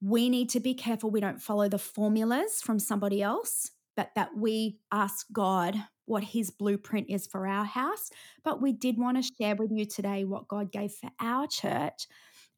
we 0.00 0.30
need 0.30 0.48
to 0.48 0.58
be 0.58 0.72
careful 0.72 1.10
we 1.10 1.20
don't 1.20 1.42
follow 1.42 1.68
the 1.68 1.78
formulas 1.78 2.62
from 2.62 2.78
somebody 2.78 3.20
else, 3.20 3.72
but 3.96 4.12
that 4.16 4.30
we 4.34 4.78
ask 4.90 5.26
God 5.30 5.76
what 6.06 6.24
his 6.24 6.50
blueprint 6.50 7.10
is 7.10 7.26
for 7.26 7.46
our 7.46 7.66
house. 7.66 8.08
But 8.42 8.62
we 8.62 8.72
did 8.72 8.96
want 8.96 9.22
to 9.22 9.32
share 9.38 9.54
with 9.54 9.70
you 9.70 9.84
today 9.84 10.24
what 10.24 10.48
God 10.48 10.72
gave 10.72 10.92
for 10.92 11.10
our 11.20 11.46
church. 11.46 12.06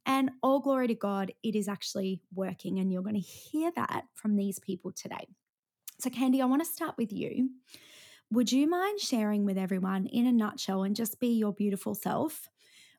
And 0.06 0.30
all 0.40 0.60
glory 0.60 0.86
to 0.86 0.94
God, 0.94 1.32
it 1.42 1.56
is 1.56 1.66
actually 1.66 2.22
working. 2.32 2.78
And 2.78 2.92
you're 2.92 3.02
going 3.02 3.16
to 3.16 3.20
hear 3.20 3.72
that 3.74 4.04
from 4.14 4.36
these 4.36 4.60
people 4.60 4.92
today. 4.92 5.26
So, 5.98 6.10
Candy, 6.10 6.40
I 6.40 6.44
want 6.44 6.62
to 6.62 6.70
start 6.70 6.94
with 6.96 7.12
you. 7.12 7.48
Would 8.30 8.52
you 8.52 8.68
mind 8.68 9.00
sharing 9.00 9.44
with 9.44 9.58
everyone 9.58 10.06
in 10.06 10.26
a 10.26 10.32
nutshell 10.32 10.82
and 10.82 10.96
just 10.96 11.20
be 11.20 11.28
your 11.28 11.52
beautiful 11.52 11.94
self? 11.94 12.48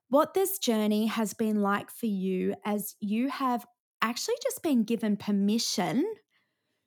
what 0.10 0.34
this 0.34 0.58
journey 0.60 1.08
has 1.08 1.34
been 1.34 1.62
like 1.62 1.90
for 1.90 2.06
you 2.06 2.56
as 2.64 2.96
you 3.00 3.30
have 3.30 3.66
actually 4.02 4.36
just 4.44 4.62
been 4.62 4.84
given 4.84 5.18
permission 5.18 6.06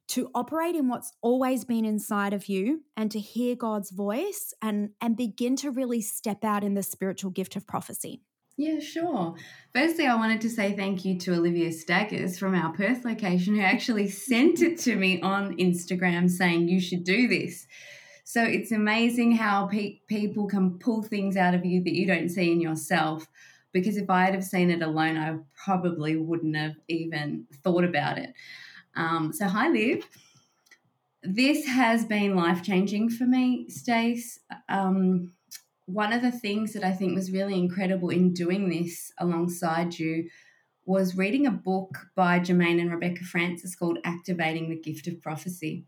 to 0.09 0.31
operate 0.35 0.74
in 0.74 0.88
what's 0.88 1.12
always 1.20 1.64
been 1.64 1.85
inside 1.85 2.33
of 2.33 2.48
you 2.48 2.83
and 2.96 3.11
to 3.11 3.18
hear 3.18 3.55
God's 3.55 3.90
voice 3.90 4.55
and 4.62 4.90
and 5.01 5.16
begin 5.16 5.57
to 5.57 5.70
really 5.70 6.01
step 6.01 6.44
out 6.44 6.64
in 6.64 6.74
the 6.74 6.83
spiritual 6.83 7.31
gift 7.31 7.57
of 7.57 7.66
prophecy. 7.66 8.22
Yeah, 8.57 8.81
sure. 8.81 9.37
Firstly, 9.72 10.07
I 10.07 10.16
wanted 10.16 10.40
to 10.40 10.51
say 10.51 10.74
thank 10.74 11.05
you 11.05 11.16
to 11.20 11.35
Olivia 11.35 11.70
Staggers 11.70 12.38
from 12.38 12.57
our 12.57 12.72
Perth 12.72 13.05
location 13.05 13.55
who 13.55 13.61
actually 13.61 14.09
sent 14.09 14.62
it 14.62 14.79
to 14.81 14.96
me 14.96 15.20
on 15.20 15.57
Instagram 15.59 16.29
saying 16.29 16.68
you 16.68 16.81
should 16.81 17.05
do 17.05 17.29
this. 17.29 17.66
So 18.29 18.43
it's 18.45 18.73
amazing 18.73 19.37
how 19.37 19.69
pe- 19.69 20.01
people 20.07 20.49
can 20.49 20.79
pull 20.79 21.03
things 21.03 21.35
out 21.35 21.55
of 21.55 21.64
you 21.64 21.83
that 21.83 21.95
you 21.95 22.07
don't 22.07 22.29
see 22.29 22.53
in 22.53 22.61
yourself. 22.61 23.27
Because 23.73 23.97
if 23.97 24.11
I 24.11 24.27
had 24.27 24.35
have 24.35 24.45
seen 24.45 24.71
it 24.71 24.83
alone, 24.83 25.17
I 25.17 25.38
probably 25.64 26.14
wouldn't 26.14 26.55
have 26.55 26.75
even 26.88 27.47
thought 27.64 27.85
about 27.85 28.19
it. 28.19 28.35
Um, 28.95 29.33
so 29.33 29.47
hi, 29.47 29.71
Liv. 29.71 30.07
This 31.23 31.67
has 31.69 32.05
been 32.05 32.37
life 32.37 32.62
changing 32.62 33.09
for 33.09 33.25
me, 33.25 33.67
Stace. 33.71 34.41
Um, 34.69 35.33
one 35.87 36.12
of 36.12 36.21
the 36.21 36.31
things 36.31 36.75
that 36.75 36.85
I 36.85 36.93
think 36.93 37.14
was 37.14 37.33
really 37.33 37.55
incredible 37.55 38.11
in 38.11 38.35
doing 38.35 38.69
this 38.69 39.11
alongside 39.17 39.99
you 39.99 40.29
was 40.85 41.17
reading 41.17 41.47
a 41.47 41.51
book 41.51 41.97
by 42.14 42.41
Jermaine 42.41 42.79
and 42.79 42.91
Rebecca 42.91 43.25
Francis 43.25 43.75
called 43.75 44.01
Activating 44.05 44.69
the 44.69 44.79
Gift 44.79 45.07
of 45.07 45.19
Prophecy. 45.23 45.87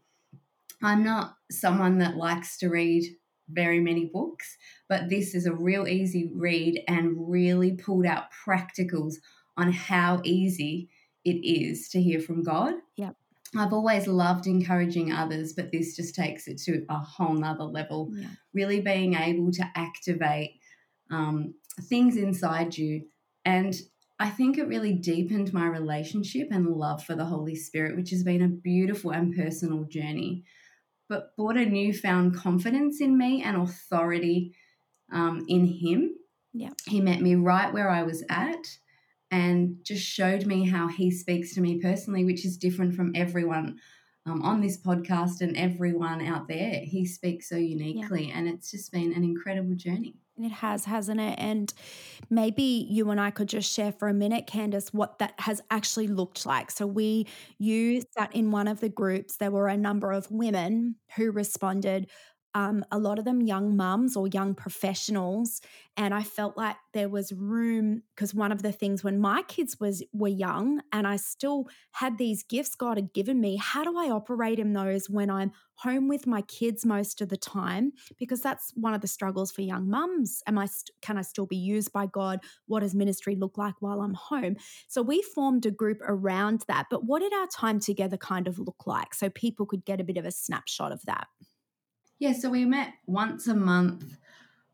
I'm 0.83 1.05
not 1.05 1.37
someone 1.51 1.99
that 1.99 2.17
likes 2.17 2.59
to 2.59 2.69
read 2.69 3.05
very 3.49 3.81
many 3.81 4.07
books, 4.07 4.57
but 4.89 5.09
this 5.09 5.35
is 5.35 5.47
a 5.47 5.53
real 5.53 5.87
easy 5.87 6.31
read 6.35 6.83
and 6.89 7.31
really 7.31 7.73
pulled 7.73 8.07
out 8.07 8.25
practicals 8.47 9.15
on 9.57 9.73
how 9.73 10.21
easy 10.25 10.89
it 11.25 11.45
is 11.45 11.89
to 11.91 12.01
hear 12.01 12.21
from 12.21 12.43
God. 12.43 12.75
Yep. 12.97 13.17
I've 13.57 13.73
always 13.73 14.07
loved 14.07 14.47
encouraging 14.47 15.13
others, 15.13 15.53
but 15.53 15.73
this 15.73 15.97
just 15.97 16.15
takes 16.15 16.47
it 16.47 16.59
to 16.63 16.85
a 16.89 16.99
whole 16.99 17.35
nother 17.35 17.65
level. 17.65 18.11
Yeah. 18.13 18.29
Really 18.55 18.81
being 18.81 19.15
able 19.15 19.51
to 19.53 19.65
activate 19.75 20.61
um, 21.11 21.55
things 21.83 22.17
inside 22.17 22.79
you. 22.79 23.07
And 23.45 23.75
I 24.21 24.31
think 24.31 24.57
it 24.57 24.69
really 24.69 24.93
deepened 24.93 25.53
my 25.53 25.67
relationship 25.67 26.49
and 26.53 26.69
love 26.69 27.03
for 27.03 27.17
the 27.17 27.25
Holy 27.25 27.57
Spirit, 27.57 27.97
which 27.97 28.11
has 28.11 28.23
been 28.23 28.43
a 28.43 28.49
beautiful 28.49 29.11
and 29.11 29.35
personal 29.35 29.85
journey 29.85 30.45
but 31.11 31.37
brought 31.37 31.59
a 31.59 31.67
newfound 31.67 32.37
confidence 32.37 33.01
in 33.01 33.19
me 33.19 33.43
and 33.43 33.57
authority 33.57 34.55
um, 35.13 35.45
in 35.49 35.67
Him. 35.67 36.15
Yeah. 36.55 36.71
He 36.87 37.01
met 37.01 37.21
me 37.21 37.35
right 37.35 37.71
where 37.73 37.91
I 37.91 38.05
was 38.05 38.25
at 38.31 38.79
and 39.31 39.77
just 39.85 40.05
showed 40.05 40.47
me 40.47 40.69
how 40.69 40.89
he 40.89 41.11
speaks 41.11 41.55
to 41.55 41.61
me 41.61 41.81
personally, 41.81 42.25
which 42.25 42.45
is 42.45 42.57
different 42.57 42.95
from 42.95 43.13
everyone 43.15 43.79
um, 44.27 44.43
on 44.43 44.61
this 44.61 44.81
podcast 44.81 45.41
and 45.41 45.57
everyone 45.57 46.25
out 46.25 46.49
there. 46.49 46.81
He 46.85 47.05
speaks 47.07 47.49
so 47.49 47.57
uniquely, 47.57 48.29
yeah. 48.29 48.39
and 48.39 48.49
it's 48.49 48.71
just 48.71 48.93
been 48.93 49.13
an 49.13 49.25
incredible 49.25 49.75
journey. 49.75 50.15
It 50.43 50.53
has, 50.53 50.85
hasn't 50.85 51.21
it? 51.21 51.39
And 51.39 51.73
maybe 52.31 52.87
you 52.89 53.11
and 53.11 53.21
I 53.21 53.31
could 53.31 53.49
just 53.49 53.73
share 53.73 53.93
for 53.93 54.09
a 54.09 54.15
minute, 54.15 54.47
Candace, 54.47 54.93
what 54.93 55.19
that 55.19 55.35
has 55.39 55.61
actually 55.71 56.07
looked 56.09 56.47
like. 56.47 56.71
So 56.71 56.87
we, 56.87 57.27
you 57.59 58.03
sat 58.17 58.35
in 58.35 58.51
one 58.51 58.69
of 58.69 58.81
the 58.81 58.89
groups. 58.89 59.37
There 59.37 59.51
were 59.51 59.69
a 59.69 59.77
number 59.77 60.13
of 60.13 60.31
women 60.31 60.97
who 61.17 61.31
responded 61.31 62.09
um, 62.55 62.85
a 62.91 62.99
lot 62.99 63.19
of 63.19 63.25
them 63.25 63.41
young 63.41 63.77
mums 63.77 64.17
or 64.17 64.27
young 64.29 64.55
professionals 64.55 65.61
and 65.97 66.15
i 66.15 66.23
felt 66.23 66.57
like 66.57 66.77
there 66.93 67.09
was 67.09 67.33
room 67.33 68.03
because 68.15 68.35
one 68.35 68.53
of 68.53 68.63
the 68.63 68.73
things 68.73 69.05
when 69.05 69.19
my 69.19 69.43
kids 69.43 69.79
was 69.81 70.03
were 70.13 70.29
young 70.29 70.81
and 70.93 71.07
i 71.07 71.17
still 71.17 71.67
had 71.93 72.19
these 72.19 72.43
gifts 72.43 72.75
god 72.75 72.97
had 72.97 73.13
given 73.13 73.41
me 73.41 73.57
how 73.57 73.85
do 73.85 73.97
i 73.99 74.11
operate 74.11 74.59
in 74.59 74.73
those 74.73 75.09
when 75.09 75.31
i'm 75.31 75.53
home 75.81 76.09
with 76.09 76.27
my 76.27 76.43
kids 76.43 76.85
most 76.85 77.21
of 77.21 77.29
the 77.29 77.37
time? 77.37 77.93
Because 78.19 78.41
that's 78.41 78.73
one 78.75 78.93
of 78.93 79.01
the 79.01 79.09
struggles 79.09 79.51
for 79.51 79.63
young 79.63 79.89
mums. 79.89 80.43
Am 80.47 80.59
i 80.59 80.69
can 81.01 81.17
i 81.17 81.23
still 81.23 81.47
be 81.47 81.57
used 81.57 81.93
by 81.93 82.07
god? 82.07 82.41
What 82.67 82.81
does 82.81 82.95
ministry 82.95 83.35
look 83.35 83.57
like 83.57 83.75
while 83.81 84.01
i'm 84.01 84.15
home? 84.15 84.57
So 84.89 85.03
we 85.03 85.23
formed 85.23 85.67
a 85.67 85.71
group 85.71 85.99
around 86.07 86.65
that 86.69 86.87
but 86.91 87.05
what 87.05 87.21
did 87.21 87.33
our 87.33 87.47
time 87.47 87.81
together 87.81 88.17
kind 88.17 88.47
of 88.47 88.59
look 88.59 88.87
like? 88.87 89.15
So 89.15 89.31
people 89.31 89.67
could 89.67 89.85
get 89.85 90.01
a 90.01 90.05
bit 90.05 90.17
of 90.17 90.27
a 90.27 90.31
snapshot 90.31 90.93
of 90.93 91.03
that 91.07 91.29
yeah, 92.21 92.33
so 92.33 92.51
we 92.51 92.67
met 92.67 92.93
once 93.07 93.49
a 93.49 93.55
month 93.55 94.17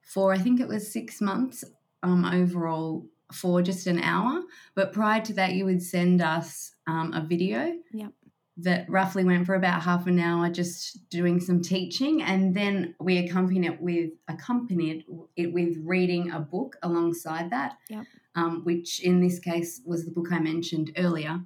for 0.03 0.33
I 0.33 0.39
think 0.39 0.61
it 0.61 0.69
was 0.69 0.93
six 0.93 1.21
months 1.21 1.65
um, 2.03 2.25
overall 2.25 3.07
for 3.33 3.63
just 3.63 3.87
an 3.87 4.01
hour. 4.01 4.43
But 4.75 4.93
prior 4.93 5.21
to 5.23 5.33
that, 5.35 5.55
you 5.55 5.65
would 5.65 5.83
send 5.83 6.21
us 6.21 6.75
um, 6.87 7.13
a 7.13 7.25
video. 7.25 7.73
Yep. 7.93 8.13
That 8.59 8.89
roughly 8.89 9.23
went 9.23 9.45
for 9.45 9.55
about 9.55 9.83
half 9.83 10.07
an 10.07 10.19
hour, 10.19 10.49
just 10.49 11.11
doing 11.11 11.41
some 11.41 11.61
teaching, 11.61 12.23
and 12.23 12.55
then 12.57 12.95
we 12.99 13.19
accompanied 13.19 13.67
it 13.67 13.83
with 13.83 14.13
accompanied 14.29 15.05
it 15.37 15.53
with 15.53 15.77
reading 15.85 16.31
a 16.31 16.41
book 16.41 16.77
alongside 16.83 17.51
that, 17.51 17.77
yep. 17.91 18.07
um, 18.35 18.65
which 18.65 19.01
in 19.01 19.21
this 19.21 19.39
case 19.39 19.83
was 19.85 20.07
the 20.07 20.11
book 20.11 20.33
I 20.33 20.39
mentioned 20.39 20.91
earlier. 20.97 21.43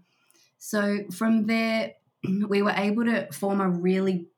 So 0.58 0.98
from 1.10 1.46
there, 1.46 1.94
we 2.48 2.62
were 2.62 2.74
able 2.76 3.04
to 3.06 3.26
form 3.32 3.60
a 3.60 3.68
really 3.68 4.28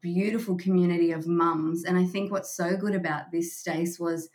beautiful 0.00 0.56
community 0.56 1.12
of 1.12 1.26
mums. 1.26 1.84
And 1.84 1.98
I 1.98 2.04
think 2.04 2.30
what's 2.30 2.56
so 2.56 2.76
good 2.76 2.94
about 2.94 3.30
this, 3.32 3.56
Stace, 3.56 3.98
was 3.98 4.28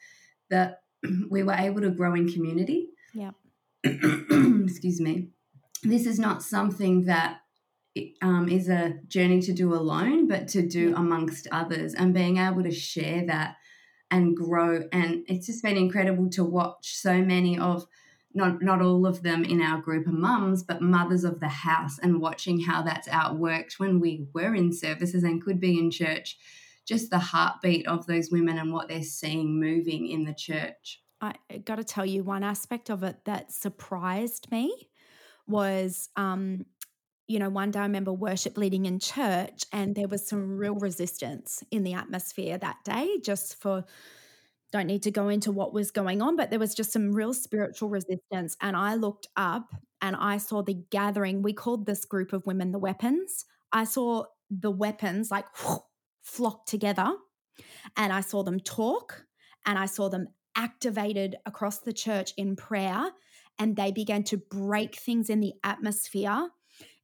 that 0.50 0.82
we 1.30 1.44
were 1.44 1.54
able 1.54 1.82
to 1.82 1.90
grow 1.90 2.14
in 2.14 2.32
community. 2.32 2.90
Yeah. 3.14 3.32
Excuse 3.84 5.00
me. 5.00 5.30
This 5.84 6.06
is 6.06 6.18
not 6.18 6.42
something 6.42 7.06
that 7.06 7.40
um, 8.22 8.50
is 8.50 8.70
a 8.70 8.96
journey 9.08 9.42
to 9.42 9.54
do 9.54 9.74
alone, 9.74 10.28
but 10.28 10.48
to 10.50 10.68
do 10.68 10.96
amongst 10.96 11.48
others 11.52 11.94
and 11.94 12.14
being 12.14 12.38
able 12.38 12.64
to 12.64 12.72
share 12.72 13.26
that 13.28 13.58
and 14.10 14.36
grow. 14.36 14.84
And 14.92 15.24
it's 15.28 15.48
just 15.48 15.64
been 15.64 15.78
incredible 15.78 16.30
to 16.32 16.44
watch 16.44 16.96
so 16.96 17.22
many 17.22 17.58
of 17.58 17.86
not 18.34 18.62
not 18.62 18.82
all 18.82 19.06
of 19.06 19.24
them 19.24 19.44
in 19.44 19.62
our 19.62 19.80
group 19.80 20.08
are 20.08 20.12
mums, 20.12 20.64
but 20.64 20.82
mothers 20.82 21.24
of 21.24 21.40
the 21.40 21.48
house, 21.48 22.00
and 22.00 22.22
watching 22.22 22.62
how 22.62 22.82
that's 22.82 23.08
outworked 23.08 23.80
when 23.80 24.00
we 24.00 24.26
were 24.34 24.56
in 24.56 24.72
services 24.72 25.24
and 25.24 25.44
could 25.44 25.60
be 25.60 25.78
in 25.78 25.92
church, 25.92 26.38
just 26.86 27.10
the 27.10 27.20
heartbeat 27.20 27.88
of 27.88 28.08
those 28.08 28.32
women 28.32 28.58
and 28.58 28.74
what 28.74 28.88
they're 28.88 29.04
seeing 29.04 29.60
moving 29.60 30.08
in 30.08 30.24
the 30.24 30.34
church. 30.34 31.02
I 31.22 31.36
got 31.64 31.76
to 31.76 31.84
tell 31.84 32.06
you, 32.06 32.24
one 32.24 32.44
aspect 32.44 32.90
of 32.90 33.04
it 33.04 33.24
that 33.26 33.52
surprised 33.52 34.52
me 34.52 34.90
was, 35.48 36.10
um, 36.18 36.66
you 37.28 37.40
know, 37.40 37.50
one 37.50 37.72
day 37.72 37.80
I 37.80 37.84
remember 37.84 38.12
worship 38.12 38.58
leading 38.58 38.86
in 38.86 39.00
church, 39.00 39.64
and 39.72 39.96
there 39.96 40.08
was 40.08 40.28
some 40.28 40.58
real 40.58 40.76
resistance 40.76 41.64
in 41.72 41.84
the 41.84 41.94
atmosphere 41.94 42.58
that 42.58 42.84
day, 42.84 43.20
just 43.24 43.62
for 43.62 43.86
don't 44.74 44.88
need 44.88 45.04
to 45.04 45.12
go 45.12 45.30
into 45.30 45.52
what 45.52 45.72
was 45.72 45.92
going 45.92 46.22
on, 46.22 46.36
but 46.36 46.50
there 46.50 46.60
was 46.60 46.74
just 46.74 46.92
some 46.92 47.14
real 47.14 47.34
spiritual 47.34 47.90
resistance. 47.90 48.58
And 48.60 48.76
I 48.76 48.96
looked 48.96 49.28
up 49.38 49.70
and 50.02 50.16
I 50.16 50.40
saw 50.40 50.64
the 50.64 50.84
gathering. 50.90 51.44
We 51.44 51.54
called 51.54 51.86
this 51.86 52.06
group 52.06 52.34
of 52.34 52.46
women 52.48 52.72
the 52.72 52.80
weapons. 52.80 53.46
I 53.72 53.84
saw 53.84 54.26
the 54.50 54.72
weapons 54.72 55.30
like 55.30 55.46
flock 56.24 56.66
together 56.66 57.14
and 57.96 58.12
I 58.12 58.22
saw 58.22 58.42
them 58.42 58.60
talk 58.60 59.26
and 59.64 59.78
I 59.78 59.86
saw 59.86 60.10
them 60.10 60.30
activated 60.56 61.36
across 61.46 61.80
the 61.80 61.94
church 61.94 62.34
in 62.36 62.56
prayer 62.56 63.12
and 63.60 63.76
they 63.76 63.92
began 63.92 64.24
to 64.24 64.38
break 64.38 64.96
things 64.96 65.30
in 65.30 65.40
the 65.40 65.54
atmosphere 65.64 66.50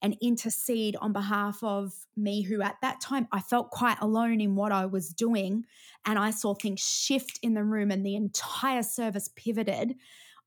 and 0.01 0.15
intercede 0.21 0.95
on 1.01 1.13
behalf 1.13 1.63
of 1.63 1.93
me, 2.15 2.41
who 2.41 2.61
at 2.61 2.77
that 2.81 3.01
time 3.01 3.27
I 3.31 3.41
felt 3.41 3.71
quite 3.71 3.97
alone 3.99 4.39
in 4.39 4.55
what 4.55 4.71
I 4.71 4.85
was 4.85 5.09
doing. 5.09 5.65
And 6.05 6.17
I 6.17 6.31
saw 6.31 6.53
things 6.53 6.79
shift 6.79 7.39
in 7.43 7.53
the 7.53 7.63
room, 7.63 7.91
and 7.91 8.05
the 8.05 8.15
entire 8.15 8.83
service 8.83 9.29
pivoted. 9.35 9.95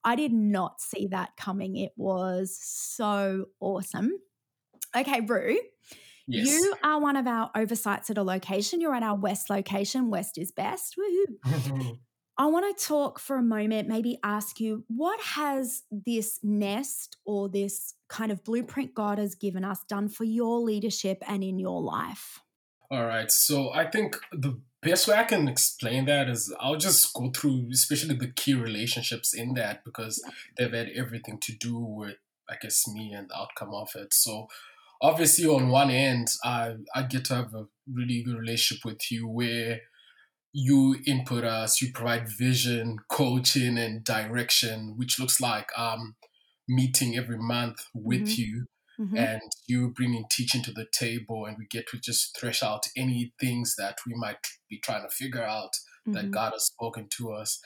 I 0.04 0.16
did 0.16 0.32
not 0.32 0.80
see 0.80 1.06
that 1.08 1.36
coming. 1.36 1.76
It 1.76 1.92
was 1.96 2.58
so 2.60 3.46
awesome. 3.60 4.10
Okay, 4.96 5.20
Rue. 5.20 5.58
Yes. 6.26 6.46
You 6.48 6.74
are 6.82 7.00
one 7.00 7.16
of 7.16 7.26
our 7.26 7.50
oversights 7.54 8.10
at 8.10 8.18
a 8.18 8.22
location. 8.22 8.80
You're 8.80 8.94
at 8.94 9.02
our 9.02 9.16
West 9.16 9.50
location. 9.50 10.10
West 10.10 10.38
is 10.38 10.52
best. 10.52 10.96
Woohoo. 10.96 11.98
I 12.38 12.46
want 12.46 12.76
to 12.76 12.84
talk 12.84 13.18
for 13.18 13.36
a 13.36 13.42
moment, 13.42 13.88
maybe 13.88 14.18
ask 14.24 14.58
you 14.58 14.84
what 14.88 15.20
has 15.20 15.82
this 15.90 16.38
nest 16.42 17.18
or 17.26 17.48
this 17.48 17.94
kind 18.08 18.32
of 18.32 18.42
blueprint 18.42 18.94
God 18.94 19.18
has 19.18 19.34
given 19.34 19.64
us 19.64 19.84
done 19.88 20.08
for 20.08 20.24
your 20.24 20.60
leadership 20.60 21.22
and 21.28 21.44
in 21.44 21.58
your 21.58 21.82
life? 21.82 22.40
All 22.90 23.04
right. 23.04 23.30
So 23.30 23.72
I 23.72 23.90
think 23.90 24.16
the 24.32 24.60
best 24.82 25.08
way 25.08 25.16
I 25.16 25.24
can 25.24 25.46
explain 25.48 26.06
that 26.06 26.28
is 26.28 26.54
I'll 26.58 26.76
just 26.76 27.12
go 27.14 27.30
through, 27.30 27.68
especially 27.72 28.16
the 28.16 28.32
key 28.32 28.54
relationships 28.54 29.34
in 29.34 29.54
that, 29.54 29.84
because 29.84 30.22
they've 30.56 30.72
had 30.72 30.90
everything 30.94 31.38
to 31.40 31.52
do 31.52 31.78
with, 31.78 32.16
I 32.48 32.56
guess, 32.60 32.86
me 32.88 33.12
and 33.12 33.28
the 33.28 33.36
outcome 33.36 33.74
of 33.74 33.90
it. 33.94 34.12
So 34.12 34.48
obviously, 35.00 35.46
on 35.46 35.68
one 35.68 35.90
end, 35.90 36.28
I, 36.44 36.76
I 36.94 37.02
get 37.02 37.26
to 37.26 37.34
have 37.36 37.54
a 37.54 37.66
really 37.90 38.22
good 38.22 38.38
relationship 38.38 38.84
with 38.84 39.10
you 39.10 39.28
where 39.28 39.80
you 40.52 40.96
input 41.06 41.44
us, 41.44 41.80
you 41.80 41.92
provide 41.92 42.28
vision, 42.28 42.98
coaching, 43.08 43.78
and 43.78 44.04
direction, 44.04 44.94
which 44.96 45.18
looks 45.18 45.40
like 45.40 45.70
um, 45.76 46.16
meeting 46.68 47.16
every 47.16 47.38
month 47.38 47.78
with 47.94 48.22
mm-hmm. 48.22 48.40
you. 48.40 48.66
Mm-hmm. 49.00 49.16
And 49.16 49.42
you 49.66 49.88
bringing 49.88 50.26
teaching 50.30 50.62
to 50.64 50.70
the 50.70 50.86
table, 50.92 51.46
and 51.46 51.56
we 51.58 51.66
get 51.66 51.88
to 51.88 51.98
just 51.98 52.38
thresh 52.38 52.62
out 52.62 52.86
any 52.94 53.32
things 53.40 53.74
that 53.76 53.96
we 54.06 54.12
might 54.14 54.46
be 54.68 54.78
trying 54.78 55.02
to 55.02 55.08
figure 55.08 55.42
out 55.42 55.72
mm-hmm. 56.06 56.12
that 56.12 56.30
God 56.30 56.52
has 56.52 56.66
spoken 56.66 57.08
to 57.16 57.32
us. 57.32 57.58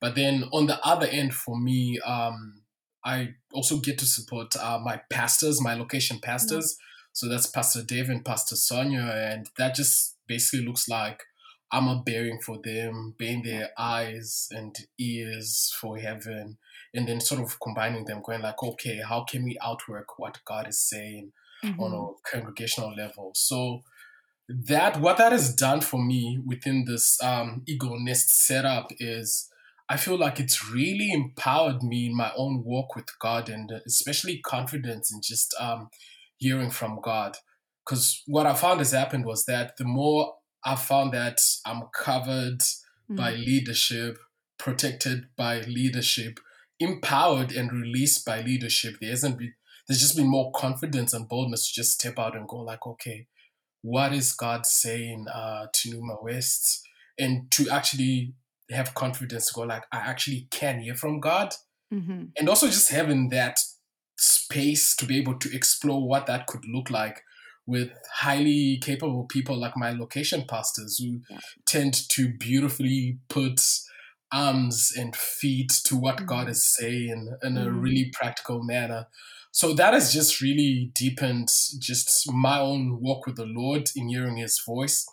But 0.00 0.16
then 0.16 0.44
on 0.52 0.66
the 0.66 0.84
other 0.84 1.06
end, 1.06 1.34
for 1.34 1.56
me, 1.58 2.00
um, 2.00 2.62
I 3.04 3.34
also 3.52 3.78
get 3.78 3.96
to 3.98 4.04
support 4.04 4.56
uh, 4.56 4.80
my 4.82 5.00
pastors, 5.08 5.62
my 5.62 5.74
location 5.74 6.18
pastors. 6.20 6.76
So 7.12 7.28
that's 7.28 7.46
Pastor 7.46 7.82
Dave 7.84 8.08
and 8.08 8.24
Pastor 8.24 8.56
Sonia, 8.56 9.02
and 9.02 9.48
that 9.58 9.76
just 9.76 10.16
basically 10.26 10.66
looks 10.66 10.88
like 10.88 11.22
I'm 11.72 11.88
a 11.88 12.02
bearing 12.04 12.40
for 12.40 12.58
them, 12.62 13.14
being 13.16 13.42
their 13.42 13.70
eyes 13.78 14.48
and 14.50 14.76
ears 14.98 15.74
for 15.80 15.96
heaven, 15.96 16.58
and 16.92 17.08
then 17.08 17.20
sort 17.20 17.40
of 17.40 17.58
combining 17.60 18.04
them, 18.04 18.22
going 18.22 18.42
like, 18.42 18.62
okay, 18.62 19.00
how 19.08 19.24
can 19.24 19.44
we 19.44 19.56
outwork 19.62 20.18
what 20.18 20.38
God 20.44 20.68
is 20.68 20.80
saying 20.80 21.32
mm-hmm. 21.64 21.80
on 21.80 21.92
a 21.94 22.30
congregational 22.30 22.94
level? 22.94 23.32
So 23.34 23.82
that 24.48 25.00
what 25.00 25.16
that 25.16 25.32
has 25.32 25.54
done 25.54 25.80
for 25.80 26.02
me 26.02 26.38
within 26.44 26.84
this 26.84 27.22
um, 27.22 27.62
eagle 27.66 27.98
nest 27.98 28.28
setup 28.46 28.90
is 28.98 29.48
I 29.88 29.96
feel 29.96 30.18
like 30.18 30.40
it's 30.40 30.70
really 30.70 31.10
empowered 31.12 31.82
me 31.82 32.06
in 32.06 32.16
my 32.16 32.32
own 32.36 32.64
walk 32.64 32.94
with 32.94 33.06
God 33.18 33.48
and 33.48 33.70
especially 33.86 34.38
confidence 34.38 35.12
in 35.12 35.20
just 35.22 35.54
um, 35.58 35.88
hearing 36.36 36.70
from 36.70 37.00
God. 37.02 37.36
Because 37.84 38.22
what 38.26 38.46
I 38.46 38.54
found 38.54 38.80
has 38.80 38.92
happened 38.92 39.26
was 39.26 39.44
that 39.46 39.76
the 39.76 39.84
more 39.84 40.34
I 40.64 40.76
found 40.76 41.12
that 41.12 41.40
I'm 41.66 41.84
covered 41.94 42.60
mm. 43.10 43.16
by 43.16 43.32
leadership, 43.32 44.18
protected 44.58 45.26
by 45.36 45.60
leadership, 45.60 46.38
empowered 46.78 47.52
and 47.52 47.72
released 47.72 48.24
by 48.24 48.42
leadership. 48.42 48.96
There 49.00 49.10
hasn't 49.10 49.38
been 49.38 49.54
there's 49.88 50.00
just 50.00 50.16
been 50.16 50.28
more 50.28 50.52
confidence 50.52 51.12
and 51.12 51.28
boldness 51.28 51.68
to 51.68 51.74
just 51.74 51.92
step 51.92 52.18
out 52.18 52.36
and 52.36 52.46
go 52.46 52.58
like, 52.58 52.86
okay, 52.86 53.26
what 53.82 54.12
is 54.12 54.32
God 54.32 54.64
saying 54.64 55.26
uh, 55.32 55.66
to 55.72 55.90
Numa 55.90 56.16
West? 56.22 56.86
And 57.18 57.50
to 57.50 57.68
actually 57.68 58.34
have 58.70 58.94
confidence 58.94 59.48
to 59.48 59.54
go 59.54 59.62
like, 59.62 59.84
I 59.92 59.98
actually 59.98 60.46
can 60.50 60.80
hear 60.80 60.94
from 60.94 61.20
God. 61.20 61.54
Mm-hmm. 61.92 62.26
And 62.38 62.48
also 62.48 62.68
just 62.68 62.90
having 62.90 63.28
that 63.30 63.58
space 64.16 64.94
to 64.96 65.04
be 65.04 65.18
able 65.18 65.38
to 65.38 65.54
explore 65.54 66.06
what 66.06 66.26
that 66.26 66.46
could 66.46 66.64
look 66.72 66.88
like 66.88 67.22
with 67.66 67.90
highly 68.14 68.78
capable 68.82 69.24
people 69.24 69.56
like 69.56 69.76
my 69.76 69.90
location 69.92 70.44
pastors 70.48 70.98
who 70.98 71.20
yeah. 71.30 71.38
tend 71.66 71.94
to 72.10 72.32
beautifully 72.38 73.18
put 73.28 73.60
arms 74.32 74.92
and 74.96 75.14
feet 75.14 75.70
to 75.84 75.94
what 75.96 76.16
mm. 76.16 76.26
God 76.26 76.48
is 76.48 76.66
saying 76.76 77.34
in 77.42 77.56
a 77.56 77.66
Mm. 77.66 77.82
really 77.82 78.10
practical 78.12 78.62
manner. 78.62 79.06
So 79.52 79.74
that 79.74 79.92
has 79.92 80.12
just 80.12 80.40
really 80.40 80.90
deepened 80.94 81.50
just 81.78 82.32
my 82.32 82.58
own 82.58 83.00
walk 83.00 83.26
with 83.26 83.36
the 83.36 83.44
Lord 83.44 83.90
in 83.94 84.08
hearing 84.08 84.36
His 84.38 84.60
voice. 84.66 85.06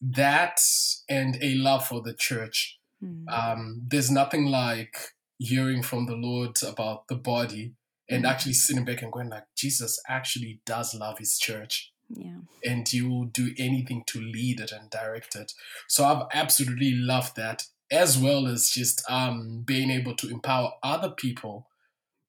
That 0.00 0.60
and 1.08 1.36
a 1.42 1.54
love 1.56 1.86
for 1.86 2.00
the 2.00 2.14
church. 2.14 2.78
Mm. 3.04 3.24
Um, 3.28 3.82
there's 3.86 4.10
nothing 4.10 4.46
like 4.46 4.96
hearing 5.38 5.82
from 5.82 6.06
the 6.06 6.14
Lord 6.16 6.56
about 6.62 7.08
the 7.08 7.16
body 7.16 7.74
and 8.08 8.24
Mm. 8.24 8.28
actually 8.30 8.54
sitting 8.54 8.84
back 8.84 9.02
and 9.02 9.12
going 9.12 9.28
like, 9.28 9.44
Jesus 9.56 10.00
actually 10.08 10.60
does 10.64 10.94
love 10.94 11.18
His 11.18 11.36
church 11.38 11.89
Yeah. 12.12 12.38
and 12.64 12.92
you 12.92 13.08
will 13.08 13.26
do 13.26 13.54
anything 13.56 14.02
to 14.08 14.20
lead 14.20 14.60
it 14.60 14.72
and 14.72 14.90
direct 14.90 15.36
it. 15.36 15.52
So 15.88 16.04
I've 16.04 16.26
absolutely 16.34 16.92
loved 16.92 17.36
that, 17.36 17.66
as 17.90 18.18
well 18.18 18.46
as 18.48 18.68
just 18.68 19.02
um, 19.08 19.62
being 19.64 19.90
able 19.90 20.14
to 20.16 20.28
empower 20.28 20.72
other 20.82 21.10
people 21.10 21.68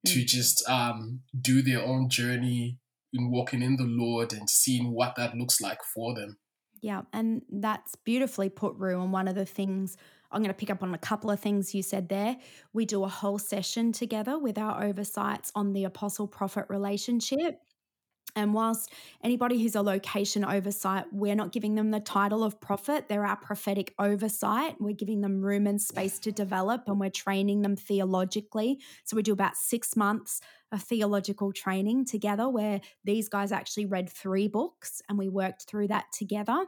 to 0.05 0.19
Mm. 0.19 0.25
just 0.25 0.67
um, 0.69 1.21
do 1.39 1.61
their 1.61 1.83
own 1.83 2.09
journey 2.09 2.77
in 3.13 3.29
walking 3.31 3.61
in 3.61 3.75
the 3.77 3.83
Lord 3.83 4.33
and 4.33 4.49
seeing 4.49 4.91
what 4.91 5.15
that 5.15 5.35
looks 5.35 5.59
like 5.61 5.83
for 5.83 6.13
them. 6.15 6.37
Yeah, 6.81 7.01
and 7.13 7.43
that's 7.51 7.95
beautifully 7.95 8.49
put, 8.49 8.75
Rue. 8.75 9.01
And 9.01 9.11
one 9.13 9.27
of 9.27 9.35
the 9.35 9.45
things 9.45 9.97
I'm 10.31 10.41
going 10.41 10.47
to 10.49 10.57
pick 10.57 10.69
up 10.69 10.81
on 10.81 10.93
a 10.93 10.97
couple 10.97 11.29
of 11.29 11.39
things 11.39 11.75
you 11.75 11.83
said 11.83 12.07
there. 12.09 12.37
We 12.73 12.85
do 12.85 13.03
a 13.03 13.07
whole 13.09 13.37
session 13.37 13.91
together 13.91 14.39
with 14.39 14.57
our 14.57 14.83
oversights 14.83 15.51
on 15.55 15.73
the 15.73 15.83
apostle 15.83 16.25
prophet 16.27 16.65
relationship. 16.69 17.59
And 18.35 18.53
whilst 18.53 18.91
anybody 19.23 19.61
who's 19.61 19.75
a 19.75 19.81
location 19.81 20.45
oversight, 20.45 21.05
we're 21.11 21.35
not 21.35 21.51
giving 21.51 21.75
them 21.75 21.91
the 21.91 21.99
title 21.99 22.43
of 22.43 22.59
prophet, 22.61 23.07
they're 23.09 23.25
our 23.25 23.35
prophetic 23.35 23.93
oversight. 23.99 24.75
We're 24.79 24.95
giving 24.95 25.21
them 25.21 25.41
room 25.41 25.67
and 25.67 25.81
space 25.81 26.19
to 26.19 26.31
develop 26.31 26.83
and 26.87 26.99
we're 26.99 27.09
training 27.09 27.61
them 27.61 27.75
theologically. 27.75 28.79
So 29.03 29.15
we 29.15 29.23
do 29.23 29.33
about 29.33 29.57
six 29.57 29.95
months 29.95 30.41
of 30.71 30.81
theological 30.81 31.51
training 31.51 32.05
together 32.05 32.47
where 32.47 32.81
these 33.03 33.27
guys 33.27 33.51
actually 33.51 33.85
read 33.85 34.09
three 34.09 34.47
books 34.47 35.01
and 35.09 35.17
we 35.17 35.27
worked 35.27 35.63
through 35.63 35.89
that 35.89 36.05
together. 36.13 36.65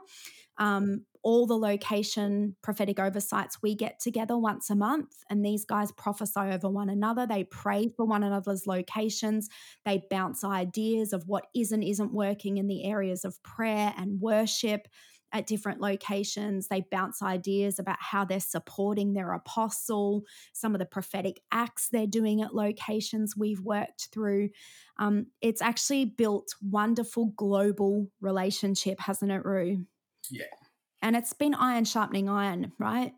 Um, 0.58 1.04
all 1.24 1.46
the 1.46 1.56
location 1.56 2.54
prophetic 2.62 3.00
oversights 3.00 3.62
we 3.62 3.74
get 3.74 3.98
together 3.98 4.36
once 4.36 4.68
a 4.68 4.76
month 4.76 5.24
and 5.30 5.44
these 5.44 5.64
guys 5.64 5.90
prophesy 5.92 6.38
over 6.38 6.68
one 6.68 6.90
another. 6.90 7.26
They 7.26 7.44
pray 7.44 7.88
for 7.88 8.04
one 8.04 8.22
another's 8.22 8.66
locations. 8.66 9.48
They 9.86 10.04
bounce 10.10 10.44
ideas 10.44 11.14
of 11.14 11.26
what 11.26 11.46
is 11.54 11.72
and 11.72 11.82
isn't 11.82 12.12
working 12.12 12.58
in 12.58 12.68
the 12.68 12.84
areas 12.84 13.24
of 13.24 13.42
prayer 13.42 13.94
and 13.96 14.20
worship 14.20 14.86
at 15.32 15.46
different 15.46 15.80
locations. 15.80 16.68
They 16.68 16.84
bounce 16.90 17.22
ideas 17.22 17.78
about 17.78 17.96
how 18.00 18.26
they're 18.26 18.38
supporting 18.38 19.14
their 19.14 19.32
apostle 19.32 20.24
some 20.52 20.74
of 20.74 20.78
the 20.78 20.86
prophetic 20.86 21.40
acts 21.50 21.88
they're 21.88 22.06
doing 22.06 22.42
at 22.42 22.54
locations 22.54 23.34
we've 23.34 23.60
worked 23.60 24.08
through. 24.12 24.50
Um, 24.98 25.28
it's 25.40 25.62
actually 25.62 26.04
built 26.04 26.54
wonderful 26.62 27.32
global 27.36 28.08
relationship 28.20 29.00
hasn't 29.00 29.32
it 29.32 29.44
rue? 29.44 29.86
Yeah. 30.30 30.44
And 31.04 31.14
it's 31.14 31.34
been 31.34 31.54
iron 31.54 31.84
sharpening 31.84 32.30
iron, 32.30 32.72
right? 32.78 33.12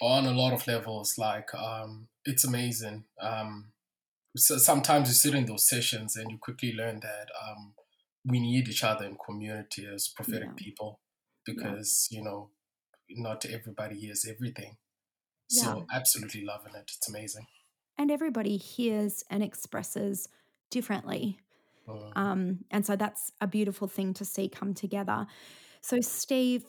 On 0.00 0.24
a 0.24 0.30
lot 0.30 0.52
of 0.52 0.66
levels, 0.68 1.16
like 1.18 1.52
um, 1.52 2.06
it's 2.24 2.44
amazing. 2.44 3.04
Um, 3.20 3.72
so 4.36 4.56
sometimes 4.56 5.08
you 5.08 5.14
sit 5.14 5.34
in 5.34 5.46
those 5.46 5.68
sessions 5.68 6.16
and 6.16 6.30
you 6.30 6.38
quickly 6.38 6.72
learn 6.72 7.00
that 7.00 7.26
um, 7.44 7.74
we 8.24 8.38
need 8.38 8.68
each 8.68 8.84
other 8.84 9.04
in 9.04 9.16
community 9.26 9.84
as 9.92 10.08
prophetic 10.08 10.50
Yeah. 10.50 10.64
people 10.64 11.00
because 11.44 12.06
you 12.10 12.22
know 12.22 12.50
not 13.10 13.44
everybody 13.44 13.98
hears 13.98 14.24
everything. 14.24 14.76
So 15.48 15.84
absolutely 15.92 16.44
loving 16.44 16.74
it. 16.74 16.90
It's 16.96 17.08
amazing. 17.10 17.46
And 17.98 18.10
everybody 18.10 18.56
hears 18.56 19.22
and 19.28 19.42
expresses 19.42 20.28
differently. 20.70 21.38
Mm. 21.86 22.16
Um, 22.16 22.58
and 22.70 22.86
so 22.86 22.96
that's 22.96 23.32
a 23.40 23.46
beautiful 23.46 23.86
thing 23.86 24.14
to 24.14 24.24
see 24.24 24.48
come 24.48 24.72
together. 24.72 25.26
So, 25.82 26.00
Steve, 26.00 26.64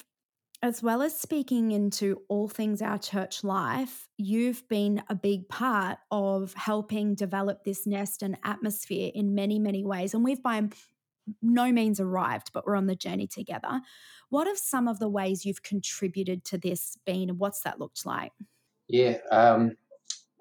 as 0.63 0.81
well 0.81 1.01
as 1.01 1.19
speaking 1.19 1.71
into 1.71 2.21
all 2.29 2.47
things 2.47 2.81
our 2.81 2.97
church 2.97 3.43
life, 3.43 4.07
you've 4.17 4.65
been 4.69 5.03
a 5.09 5.13
big 5.13 5.49
part 5.49 5.97
of 6.09 6.53
helping 6.53 7.15
develop 7.15 7.65
this 7.65 7.85
nest 7.85 8.23
and 8.23 8.37
atmosphere 8.45 9.11
in 9.13 9.35
many, 9.35 9.59
many 9.59 9.83
ways. 9.83 10.13
And 10.13 10.23
we've 10.23 10.41
by 10.41 10.63
no 11.41 11.69
means 11.73 11.99
arrived, 11.99 12.51
but 12.53 12.65
we're 12.65 12.77
on 12.77 12.87
the 12.87 12.95
journey 12.95 13.27
together. 13.27 13.81
What 14.29 14.47
have 14.47 14.57
some 14.57 14.87
of 14.87 14.99
the 14.99 15.09
ways 15.09 15.45
you've 15.45 15.63
contributed 15.63 16.45
to 16.45 16.57
this 16.57 16.97
been, 17.05 17.29
and 17.29 17.39
what's 17.39 17.61
that 17.63 17.81
looked 17.81 18.05
like? 18.05 18.31
Yeah, 18.87 19.17
um, 19.31 19.75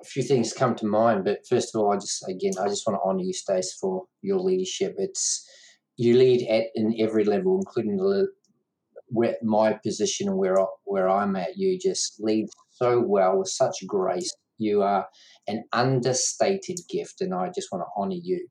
a 0.01 0.05
few 0.05 0.23
things 0.23 0.53
come 0.53 0.77
to 0.77 0.87
mind, 0.87 1.25
but 1.25 1.45
first 1.49 1.75
of 1.75 1.81
all, 1.81 1.93
I 1.93 1.97
just 1.97 2.29
again, 2.29 2.53
I 2.61 2.69
just 2.69 2.87
want 2.87 3.01
to 3.01 3.09
honour 3.09 3.25
you, 3.25 3.33
Stace, 3.33 3.75
for 3.75 4.05
your 4.23 4.39
leadership. 4.39 4.95
It's 4.99 5.49
you 5.97 6.17
lead 6.17 6.47
at 6.49 6.67
in 6.77 6.95
every 7.01 7.25
level, 7.25 7.57
including 7.59 7.97
the 7.97 8.29
where 9.13 9.37
my 9.43 9.75
position 9.85 10.29
and 10.29 10.39
where 10.39 10.61
I, 10.61 10.65
where 10.85 11.09
I'm 11.09 11.37
at. 11.37 11.57
You 11.57 11.79
just 11.79 12.17
lead 12.19 12.47
so 12.71 13.01
well 13.07 13.39
with 13.39 13.49
such 13.49 13.77
grace. 13.87 14.33
You 14.59 14.83
are 14.83 15.07
an 15.47 15.65
understated 15.73 16.79
gift, 16.91 17.21
and 17.21 17.35
I 17.35 17.51
just 17.55 17.69
want 17.71 17.85
to 17.85 18.01
honour 18.01 18.21
you. 18.23 18.49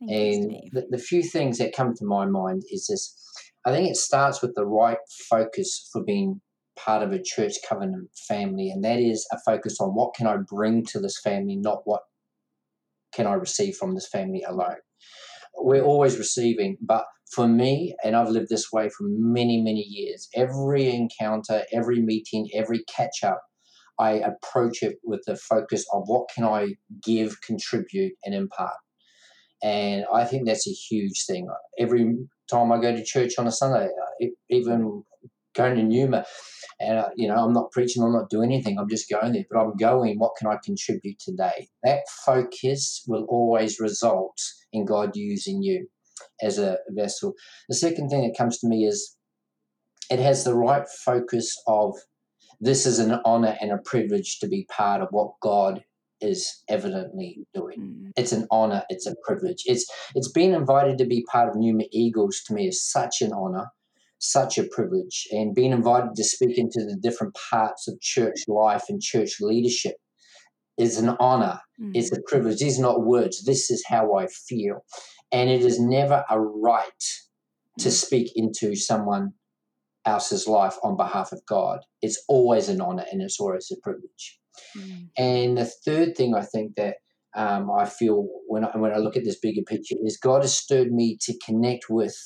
Thank 0.00 0.10
And 0.10 0.44
Steve. 0.44 0.70
the, 0.72 0.86
the 0.90 1.02
few 1.02 1.22
things 1.22 1.58
that 1.58 1.74
come 1.74 1.94
to 1.94 2.04
my 2.04 2.26
mind 2.26 2.62
is 2.70 2.86
this 2.88 3.16
I 3.64 3.70
think 3.70 3.88
it 3.88 3.96
starts 3.96 4.42
with 4.42 4.54
the 4.56 4.66
right 4.66 4.98
focus 5.30 5.88
for 5.92 6.02
being 6.02 6.40
part 6.76 7.02
of 7.02 7.12
a 7.12 7.22
church 7.22 7.54
covenant 7.68 8.10
family, 8.28 8.70
and 8.70 8.84
that 8.84 8.98
is 8.98 9.26
a 9.32 9.38
focus 9.46 9.78
on 9.80 9.90
what 9.90 10.14
can 10.14 10.26
I 10.26 10.36
bring 10.36 10.84
to 10.86 11.00
this 11.00 11.20
family, 11.22 11.56
not 11.56 11.82
what 11.84 12.02
can 13.14 13.26
I 13.26 13.34
receive 13.34 13.76
from 13.76 13.94
this 13.94 14.08
family 14.08 14.42
alone. 14.46 14.76
We're 15.54 15.84
always 15.84 16.18
receiving, 16.18 16.76
but 16.80 17.04
for 17.32 17.48
me, 17.48 17.94
and 18.04 18.14
I've 18.14 18.28
lived 18.28 18.48
this 18.50 18.70
way 18.72 18.88
for 18.90 19.04
many, 19.08 19.62
many 19.62 19.82
years, 19.82 20.28
every 20.34 20.94
encounter, 20.94 21.64
every 21.72 22.00
meeting, 22.00 22.48
every 22.54 22.84
catch 22.94 23.24
up, 23.24 23.40
I 23.98 24.12
approach 24.12 24.82
it 24.82 24.96
with 25.02 25.22
the 25.26 25.36
focus 25.36 25.84
of 25.92 26.02
what 26.06 26.28
can 26.34 26.44
I 26.44 26.74
give, 27.02 27.36
contribute, 27.40 28.14
and 28.24 28.34
impart. 28.34 28.74
And 29.62 30.04
I 30.12 30.24
think 30.24 30.46
that's 30.46 30.66
a 30.66 30.72
huge 30.72 31.24
thing. 31.26 31.48
Every 31.78 32.16
time 32.50 32.72
I 32.72 32.80
go 32.80 32.94
to 32.94 33.04
church 33.04 33.34
on 33.38 33.46
a 33.46 33.52
Sunday, 33.52 33.88
even 34.50 35.04
going 35.54 35.76
to 35.76 35.82
Numa, 35.82 36.24
and 36.80 36.98
uh, 36.98 37.08
you 37.16 37.28
know, 37.28 37.36
I'm 37.36 37.52
not 37.52 37.70
preaching, 37.70 38.02
I'm 38.02 38.12
not 38.12 38.30
doing 38.30 38.52
anything, 38.52 38.78
I'm 38.78 38.88
just 38.88 39.08
going 39.08 39.32
there, 39.32 39.44
but 39.50 39.60
I'm 39.60 39.76
going, 39.76 40.18
what 40.18 40.32
can 40.36 40.48
I 40.48 40.56
contribute 40.64 41.18
today? 41.20 41.68
That 41.84 42.00
focus 42.26 43.04
will 43.06 43.24
always 43.28 43.78
result 43.78 44.36
in 44.72 44.84
God 44.84 45.12
using 45.14 45.62
you 45.62 45.86
as 46.42 46.58
a 46.58 46.78
vessel. 46.90 47.32
The 47.68 47.76
second 47.76 48.08
thing 48.08 48.22
that 48.22 48.36
comes 48.36 48.58
to 48.58 48.68
me 48.68 48.84
is 48.84 49.16
it 50.10 50.18
has 50.18 50.44
the 50.44 50.54
right 50.54 50.86
focus 51.04 51.54
of 51.66 51.94
this 52.60 52.86
is 52.86 52.98
an 52.98 53.18
honor 53.24 53.56
and 53.60 53.72
a 53.72 53.78
privilege 53.78 54.38
to 54.40 54.48
be 54.48 54.66
part 54.70 55.00
of 55.02 55.08
what 55.10 55.32
God 55.40 55.82
is 56.20 56.62
evidently 56.68 57.44
doing. 57.54 57.78
Mm, 57.80 58.10
It's 58.16 58.30
an 58.32 58.46
honor, 58.50 58.84
it's 58.88 59.06
a 59.06 59.14
privilege. 59.26 59.62
It's 59.66 59.84
it's 60.14 60.30
being 60.30 60.52
invited 60.52 60.98
to 60.98 61.06
be 61.06 61.24
part 61.32 61.48
of 61.48 61.56
Numa 61.56 61.84
Eagles 61.90 62.40
to 62.46 62.54
me 62.54 62.68
is 62.68 62.88
such 62.88 63.22
an 63.22 63.32
honor, 63.32 63.66
such 64.18 64.58
a 64.58 64.64
privilege. 64.64 65.26
And 65.32 65.54
being 65.54 65.72
invited 65.72 66.14
to 66.14 66.24
speak 66.24 66.56
into 66.58 66.84
the 66.84 66.96
different 67.02 67.36
parts 67.50 67.88
of 67.88 68.00
church 68.00 68.36
life 68.46 68.84
and 68.88 69.02
church 69.02 69.40
leadership 69.40 69.96
is 70.78 70.98
an 70.98 71.16
honor. 71.18 71.58
mm, 71.80 71.90
It's 71.94 72.12
a 72.12 72.20
privilege. 72.28 72.58
These 72.60 72.78
are 72.78 72.82
not 72.82 73.04
words. 73.04 73.44
This 73.44 73.70
is 73.70 73.84
how 73.86 74.14
I 74.16 74.28
feel. 74.48 74.84
And 75.32 75.48
it 75.50 75.62
is 75.62 75.80
never 75.80 76.24
a 76.30 76.38
right 76.40 77.04
to 77.78 77.88
Mm. 77.88 77.92
speak 77.92 78.32
into 78.36 78.74
someone 78.76 79.32
else's 80.04 80.46
life 80.46 80.76
on 80.82 80.96
behalf 80.96 81.32
of 81.32 81.40
God. 81.46 81.80
It's 82.02 82.22
always 82.28 82.68
an 82.68 82.80
honor 82.80 83.04
and 83.10 83.22
it's 83.22 83.40
always 83.40 83.70
a 83.70 83.76
privilege. 83.82 84.38
mm, 84.76 85.08
And 85.16 85.56
the 85.56 85.64
third 85.64 86.16
thing 86.16 86.34
I 86.34 86.42
think 86.42 86.74
that 86.76 86.96
um, 87.34 87.70
I 87.70 87.86
feel 87.86 88.26
when 88.46 88.64
I, 88.64 88.76
when 88.76 88.92
I 88.92 88.98
look 88.98 89.16
at 89.16 89.24
this 89.24 89.38
bigger 89.38 89.62
picture 89.62 89.96
is 90.04 90.18
God 90.18 90.42
has 90.42 90.54
stirred 90.54 90.92
me 90.92 91.16
to 91.22 91.32
connect 91.46 91.88
with 91.88 92.16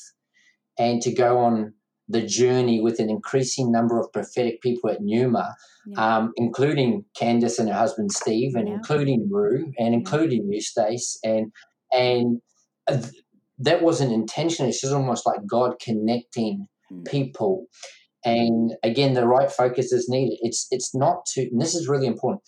and 0.77 1.01
to 1.03 1.13
go 1.13 1.37
on 1.37 1.73
the 2.09 2.21
journey 2.21 2.81
with 2.81 2.99
an 2.99 3.09
increasing 3.09 3.71
number 3.71 3.99
of 3.99 4.11
prophetic 4.11 4.61
people 4.61 4.89
at 4.89 5.01
Numa, 5.01 5.55
yeah. 5.85 6.17
um, 6.17 6.33
including 6.35 7.05
Candace 7.15 7.57
and 7.59 7.69
her 7.69 7.75
husband 7.75 8.11
Steve, 8.11 8.55
and 8.55 8.67
Yeah. 8.67 8.75
including 8.75 9.29
Rue, 9.31 9.71
and 9.77 9.93
including 9.93 10.49
you, 10.51 10.59
Stace, 10.61 11.17
and 11.23 11.51
and 11.93 12.41
that 13.59 13.81
wasn't 13.81 14.13
intentional. 14.13 14.69
It's 14.69 14.81
just 14.81 14.93
almost 14.93 15.25
like 15.25 15.39
God 15.45 15.79
connecting 15.79 16.67
Mm. 16.91 17.05
people 17.05 17.65
and 18.23 18.75
again 18.81 19.13
the 19.13 19.27
right 19.27 19.51
focus 19.51 19.91
is 19.91 20.07
needed 20.07 20.37
it's 20.41 20.67
it's 20.71 20.95
not 20.95 21.25
to 21.25 21.41
and 21.41 21.59
this 21.61 21.75
is 21.75 21.89
really 21.89 22.07
important 22.07 22.41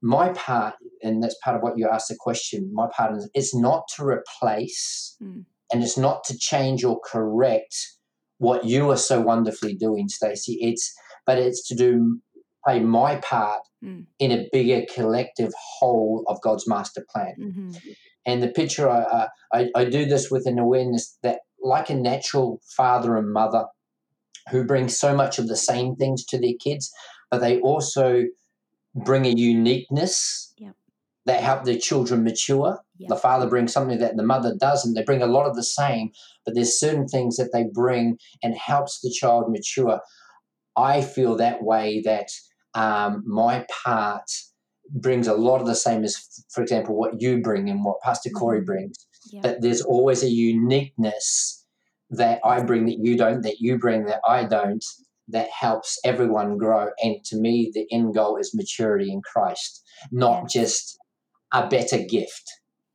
my 0.00 0.30
part 0.30 0.72
and 1.02 1.22
that's 1.22 1.36
part 1.44 1.56
of 1.56 1.62
what 1.62 1.76
you 1.76 1.86
asked 1.86 2.08
the 2.08 2.16
question 2.18 2.70
my 2.72 2.86
part 2.96 3.14
is 3.14 3.28
it's 3.34 3.54
not 3.54 3.84
to 3.94 4.02
replace 4.02 5.14
Mm. 5.22 5.44
and 5.70 5.82
it's 5.82 5.98
not 5.98 6.24
to 6.24 6.38
change 6.38 6.84
or 6.84 6.98
correct 7.04 7.76
what 8.38 8.64
you 8.64 8.90
are 8.90 8.96
so 8.96 9.20
wonderfully 9.20 9.74
doing 9.74 10.08
Stacey 10.08 10.58
it's 10.62 10.94
but 11.26 11.36
it's 11.38 11.68
to 11.68 11.74
do 11.74 12.18
play 12.64 12.80
my 12.80 13.16
part 13.16 13.60
mm. 13.84 14.06
in 14.18 14.32
a 14.32 14.48
bigger 14.52 14.86
collective 14.92 15.52
whole 15.78 16.24
of 16.26 16.40
God's 16.40 16.66
master 16.66 17.04
plan. 17.12 17.34
Mm-hmm. 17.40 17.70
And 18.26 18.42
the 18.42 18.48
picture, 18.48 18.90
I, 18.90 19.28
I, 19.52 19.68
I 19.74 19.84
do 19.84 20.04
this 20.04 20.30
with 20.30 20.46
an 20.46 20.58
awareness 20.58 21.16
that, 21.22 21.40
like 21.62 21.88
a 21.88 21.94
natural 21.94 22.60
father 22.76 23.16
and 23.16 23.32
mother 23.32 23.64
who 24.50 24.64
bring 24.64 24.88
so 24.88 25.14
much 25.14 25.38
of 25.38 25.48
the 25.48 25.56
same 25.56 25.96
things 25.96 26.24
to 26.26 26.38
their 26.38 26.54
kids, 26.60 26.92
but 27.30 27.40
they 27.40 27.60
also 27.60 28.24
bring 28.94 29.26
a 29.26 29.30
uniqueness 29.30 30.52
yep. 30.58 30.74
that 31.24 31.42
help 31.42 31.64
their 31.64 31.78
children 31.78 32.24
mature. 32.24 32.78
Yep. 32.98 33.08
The 33.08 33.16
father 33.16 33.48
brings 33.48 33.72
something 33.72 33.98
that 33.98 34.16
the 34.16 34.22
mother 34.22 34.54
doesn't. 34.58 34.94
They 34.94 35.02
bring 35.02 35.22
a 35.22 35.26
lot 35.26 35.46
of 35.46 35.56
the 35.56 35.64
same, 35.64 36.10
but 36.44 36.54
there's 36.54 36.78
certain 36.78 37.08
things 37.08 37.36
that 37.36 37.50
they 37.52 37.64
bring 37.72 38.18
and 38.42 38.54
helps 38.54 39.00
the 39.00 39.10
child 39.10 39.50
mature. 39.50 40.00
I 40.76 41.00
feel 41.00 41.36
that 41.36 41.62
way 41.62 42.02
that 42.04 42.28
um, 42.74 43.24
my 43.26 43.66
part 43.84 44.30
brings 44.90 45.26
a 45.26 45.34
lot 45.34 45.60
of 45.60 45.66
the 45.66 45.74
same 45.74 46.04
as, 46.04 46.44
for 46.50 46.62
example, 46.62 46.96
what 46.96 47.20
you 47.20 47.40
bring 47.40 47.68
and 47.68 47.84
what 47.84 48.00
Pastor 48.02 48.30
Corey 48.30 48.58
mm-hmm. 48.58 48.66
brings. 48.66 48.96
Yep. 49.32 49.42
That 49.42 49.62
there's 49.62 49.82
always 49.82 50.22
a 50.22 50.28
uniqueness 50.28 51.64
that 52.10 52.40
I 52.44 52.62
bring 52.62 52.86
that 52.86 52.98
you 53.00 53.16
don't, 53.16 53.42
that 53.42 53.58
you 53.58 53.78
bring 53.78 54.04
that 54.04 54.20
I 54.26 54.44
don't, 54.44 54.84
that 55.28 55.48
helps 55.50 55.98
everyone 56.04 56.56
grow. 56.56 56.90
And 57.02 57.16
to 57.24 57.36
me, 57.36 57.70
the 57.74 57.86
end 57.90 58.14
goal 58.14 58.36
is 58.36 58.54
maturity 58.54 59.10
in 59.10 59.22
Christ, 59.22 59.82
not 60.12 60.42
yes. 60.44 60.52
just 60.52 60.98
a 61.52 61.66
better 61.66 61.98
gift. 61.98 62.44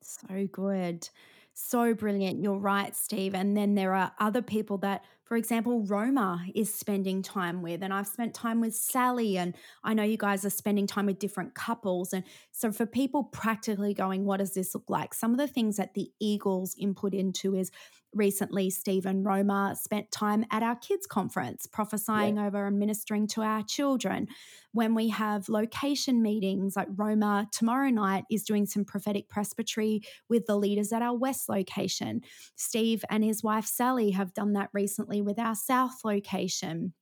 So 0.02 0.48
good. 0.52 1.10
So 1.54 1.94
brilliant. 1.94 2.42
You're 2.42 2.58
right, 2.58 2.96
Steve. 2.96 3.36
And 3.36 3.58
then 3.58 3.76
there 3.76 3.94
are 3.94 4.14
other 4.20 4.42
people 4.42 4.78
that 4.80 5.04
for 5.32 5.38
example, 5.38 5.80
Roma 5.84 6.44
is 6.54 6.74
spending 6.74 7.22
time 7.22 7.62
with, 7.62 7.84
and 7.84 7.94
I've 7.94 8.08
spent 8.08 8.34
time 8.34 8.60
with 8.60 8.76
Sally, 8.76 9.38
and 9.38 9.56
I 9.82 9.94
know 9.94 10.04
you 10.04 10.18
guys 10.18 10.44
are 10.44 10.50
spending 10.50 10.88
time 10.88 11.06
with 11.06 11.20
different 11.20 11.56
couples. 11.56 12.12
And 12.12 12.26
so, 12.52 12.70
for 12.74 12.86
people 12.86 13.24
practically 13.24 13.94
going, 13.94 14.26
what 14.26 14.42
does 14.42 14.56
this 14.56 14.76
look 14.76 14.90
like? 14.90 15.14
Some 15.14 15.32
of 15.32 15.38
the 15.38 15.48
things 15.48 15.78
that 15.78 15.94
the 15.94 16.12
Eagles 16.20 16.76
input 16.78 17.14
into 17.14 17.56
is 17.56 17.72
recently 18.14 18.70
Stephen 18.70 19.24
Roma 19.24 19.76
spent 19.80 20.12
time 20.12 20.46
at 20.52 20.64
our 20.64 20.76
kids 20.76 21.06
conference 21.06 21.68
prophesying 21.68 22.38
yeah. 22.38 22.48
over 22.48 22.68
and 22.68 22.80
ministering 22.80 23.28
to 23.28 23.42
our 23.42 23.64
children. 23.64 24.28
When 24.74 24.96
we 24.96 25.10
have 25.10 25.50
location 25.50 26.22
meetings, 26.22 26.76
like 26.76 26.88
Roma 26.96 27.48
tomorrow 27.52 27.90
night 27.90 28.26
is 28.30 28.44
doing 28.44 28.66
some 28.66 28.86
prophetic 28.86 29.30
presbytery 29.30 30.02
with 30.30 30.46
the 30.46 30.58
leaders 30.58 30.92
at 30.92 31.02
our 31.02 31.16
West 31.16 31.50
location. 31.50 32.22
Steve 32.56 33.04
and 33.10 33.24
his 33.24 33.44
wife 33.44 33.66
Sally 33.66 34.12
have 34.12 34.34
done 34.34 34.54
that 34.54 34.70
recently 34.74 35.22
with 35.22 35.40
our 35.40 35.56
South 35.56 36.04
location. 36.04 36.94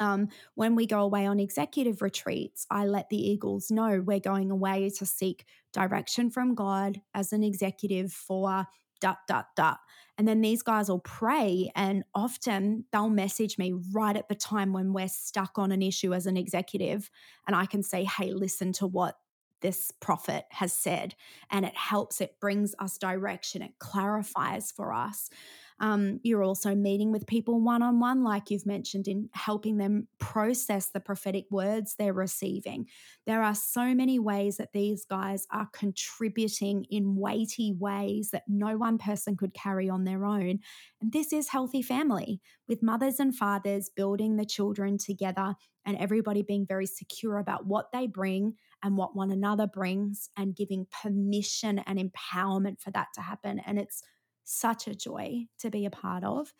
Um, 0.00 0.28
when 0.54 0.74
we 0.74 0.86
go 0.86 1.00
away 1.00 1.26
on 1.26 1.38
executive 1.38 2.02
retreats, 2.02 2.66
I 2.70 2.86
let 2.86 3.08
the 3.10 3.30
Eagles 3.30 3.70
know 3.70 4.02
we're 4.04 4.18
going 4.18 4.50
away 4.50 4.90
to 4.90 5.06
seek 5.06 5.44
direction 5.72 6.30
from 6.30 6.54
God 6.54 7.00
as 7.14 7.32
an 7.32 7.42
executive 7.44 8.12
for 8.12 8.66
dot, 9.00 9.18
dot, 9.28 9.48
dot. 9.56 9.78
And 10.16 10.28
then 10.28 10.40
these 10.40 10.62
guys 10.62 10.88
will 10.88 11.00
pray, 11.00 11.72
and 11.74 12.04
often 12.14 12.84
they'll 12.92 13.10
message 13.10 13.58
me 13.58 13.74
right 13.92 14.16
at 14.16 14.28
the 14.28 14.34
time 14.34 14.72
when 14.72 14.92
we're 14.92 15.08
stuck 15.08 15.58
on 15.58 15.72
an 15.72 15.82
issue 15.82 16.14
as 16.14 16.26
an 16.26 16.36
executive. 16.36 17.10
And 17.46 17.56
I 17.56 17.66
can 17.66 17.82
say, 17.82 18.04
hey, 18.04 18.32
listen 18.32 18.72
to 18.74 18.86
what 18.86 19.16
this 19.60 19.90
prophet 19.98 20.44
has 20.50 20.72
said. 20.72 21.14
And 21.50 21.64
it 21.64 21.76
helps, 21.76 22.20
it 22.20 22.38
brings 22.40 22.74
us 22.78 22.98
direction, 22.98 23.62
it 23.62 23.72
clarifies 23.78 24.70
for 24.70 24.92
us. 24.92 25.30
Um, 25.80 26.20
you're 26.22 26.44
also 26.44 26.74
meeting 26.74 27.10
with 27.10 27.26
people 27.26 27.60
one 27.60 27.82
on 27.82 27.98
one, 27.98 28.22
like 28.22 28.50
you've 28.50 28.66
mentioned, 28.66 29.08
in 29.08 29.28
helping 29.32 29.76
them 29.76 30.06
process 30.18 30.90
the 30.90 31.00
prophetic 31.00 31.46
words 31.50 31.96
they're 31.98 32.12
receiving. 32.12 32.86
There 33.26 33.42
are 33.42 33.54
so 33.54 33.94
many 33.94 34.18
ways 34.18 34.56
that 34.58 34.72
these 34.72 35.04
guys 35.04 35.46
are 35.50 35.68
contributing 35.72 36.86
in 36.90 37.16
weighty 37.16 37.72
ways 37.72 38.30
that 38.30 38.44
no 38.46 38.76
one 38.76 38.98
person 38.98 39.36
could 39.36 39.52
carry 39.52 39.90
on 39.90 40.04
their 40.04 40.24
own. 40.24 40.60
And 41.00 41.12
this 41.12 41.32
is 41.32 41.48
healthy 41.48 41.82
family 41.82 42.40
with 42.68 42.82
mothers 42.82 43.18
and 43.18 43.34
fathers 43.34 43.90
building 43.94 44.36
the 44.36 44.46
children 44.46 44.96
together 44.96 45.54
and 45.84 45.98
everybody 45.98 46.42
being 46.42 46.66
very 46.66 46.86
secure 46.86 47.38
about 47.38 47.66
what 47.66 47.92
they 47.92 48.06
bring 48.06 48.54
and 48.82 48.96
what 48.96 49.16
one 49.16 49.30
another 49.30 49.66
brings 49.66 50.30
and 50.36 50.56
giving 50.56 50.86
permission 51.02 51.80
and 51.80 51.98
empowerment 51.98 52.80
for 52.80 52.90
that 52.90 53.08
to 53.14 53.20
happen. 53.20 53.60
And 53.66 53.78
it's 53.78 54.02
such 54.44 54.86
a 54.86 54.94
joy 54.94 55.46
to 55.58 55.70
be 55.70 55.86
a 55.86 55.90
part 55.90 56.24
of. 56.24 56.52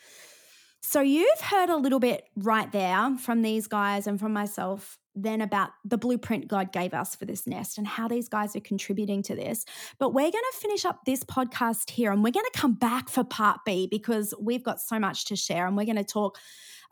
So, 0.82 1.00
you've 1.00 1.40
heard 1.40 1.70
a 1.70 1.76
little 1.76 2.00
bit 2.00 2.24
right 2.36 2.70
there 2.70 3.16
from 3.18 3.42
these 3.42 3.66
guys 3.66 4.06
and 4.06 4.20
from 4.20 4.32
myself 4.32 4.98
then 5.14 5.40
about 5.40 5.70
the 5.84 5.96
blueprint 5.96 6.48
God 6.48 6.72
gave 6.72 6.92
us 6.92 7.14
for 7.14 7.24
this 7.24 7.46
nest 7.46 7.78
and 7.78 7.86
how 7.86 8.08
these 8.08 8.28
guys 8.28 8.56
are 8.56 8.60
contributing 8.60 9.22
to 9.22 9.34
this. 9.34 9.64
But 9.98 10.12
we're 10.12 10.30
going 10.30 10.32
to 10.32 10.58
finish 10.58 10.84
up 10.84 11.04
this 11.04 11.24
podcast 11.24 11.90
here 11.90 12.10
and 12.10 12.22
we're 12.22 12.32
going 12.32 12.46
to 12.52 12.58
come 12.58 12.74
back 12.74 13.08
for 13.08 13.22
part 13.22 13.60
B 13.64 13.86
because 13.90 14.34
we've 14.40 14.64
got 14.64 14.80
so 14.80 14.98
much 14.98 15.26
to 15.26 15.36
share 15.36 15.66
and 15.66 15.76
we're 15.76 15.86
going 15.86 15.96
to 15.96 16.04
talk 16.04 16.38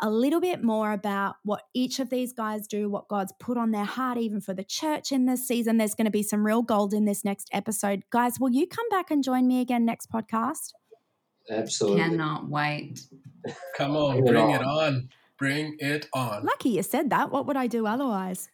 a 0.01 0.11
little 0.11 0.41
bit 0.41 0.63
more 0.63 0.93
about 0.93 1.37
what 1.45 1.63
each 1.75 2.01
of 2.01 2.11
these 2.11 2.33
guys 2.33 2.67
do, 2.67 2.89
what 2.89 3.09
God's 3.09 3.33
put 3.39 3.57
on 3.57 3.71
their 3.71 3.85
heart, 3.85 4.19
even 4.19 4.41
for 4.41 4.55
the 4.55 4.65
church 4.65 5.13
in 5.13 5.27
this 5.27 5.47
season. 5.47 5.77
There's 5.77 5.95
going 5.95 6.07
to 6.07 6.11
be 6.11 6.23
some 6.23 6.47
real 6.47 6.63
gold 6.63 6.95
in 6.95 7.05
this 7.05 7.25
next 7.25 7.49
episode. 7.53 8.03
Guys, 8.11 8.41
will 8.41 8.51
you 8.51 8.67
come 8.67 8.89
back 8.91 9.11
and 9.11 9.23
join 9.23 9.47
me 9.47 9.61
again 9.61 9.85
next 9.85 10.11
podcast? 10.11 10.73
Absolutely. 11.51 12.03
Cannot 12.03 12.49
wait. 12.49 13.01
Come 13.77 13.97
on, 13.97 14.25
bring, 14.25 14.51
it, 14.51 14.63
on. 14.63 15.09
Bring 15.39 15.77
it 15.81 16.09
on. 16.13 16.45
Lucky 16.45 16.71
you 16.71 16.83
said 16.83 17.11
that. 17.11 17.31
What 17.31 17.47
would 17.47 17.57
I 17.57 17.67
do 17.67 17.87
otherwise? 17.87 18.49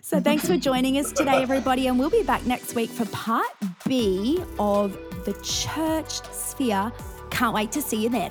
So 0.00 0.20
thanks 0.20 0.46
for 0.46 0.56
joining 0.56 0.98
us 0.98 1.12
today, 1.12 1.40
everybody. 1.42 1.86
And 1.86 1.98
we'll 1.98 2.10
be 2.10 2.24
back 2.24 2.44
next 2.44 2.74
week 2.74 2.90
for 2.90 3.06
part 3.06 3.46
B 3.86 4.42
of 4.58 4.98
the 5.24 5.32
church 5.44 6.24
sphere. 6.32 6.92
Can't 7.30 7.54
wait 7.54 7.70
to 7.72 7.80
see 7.80 8.02
you 8.02 8.08
then. 8.08 8.30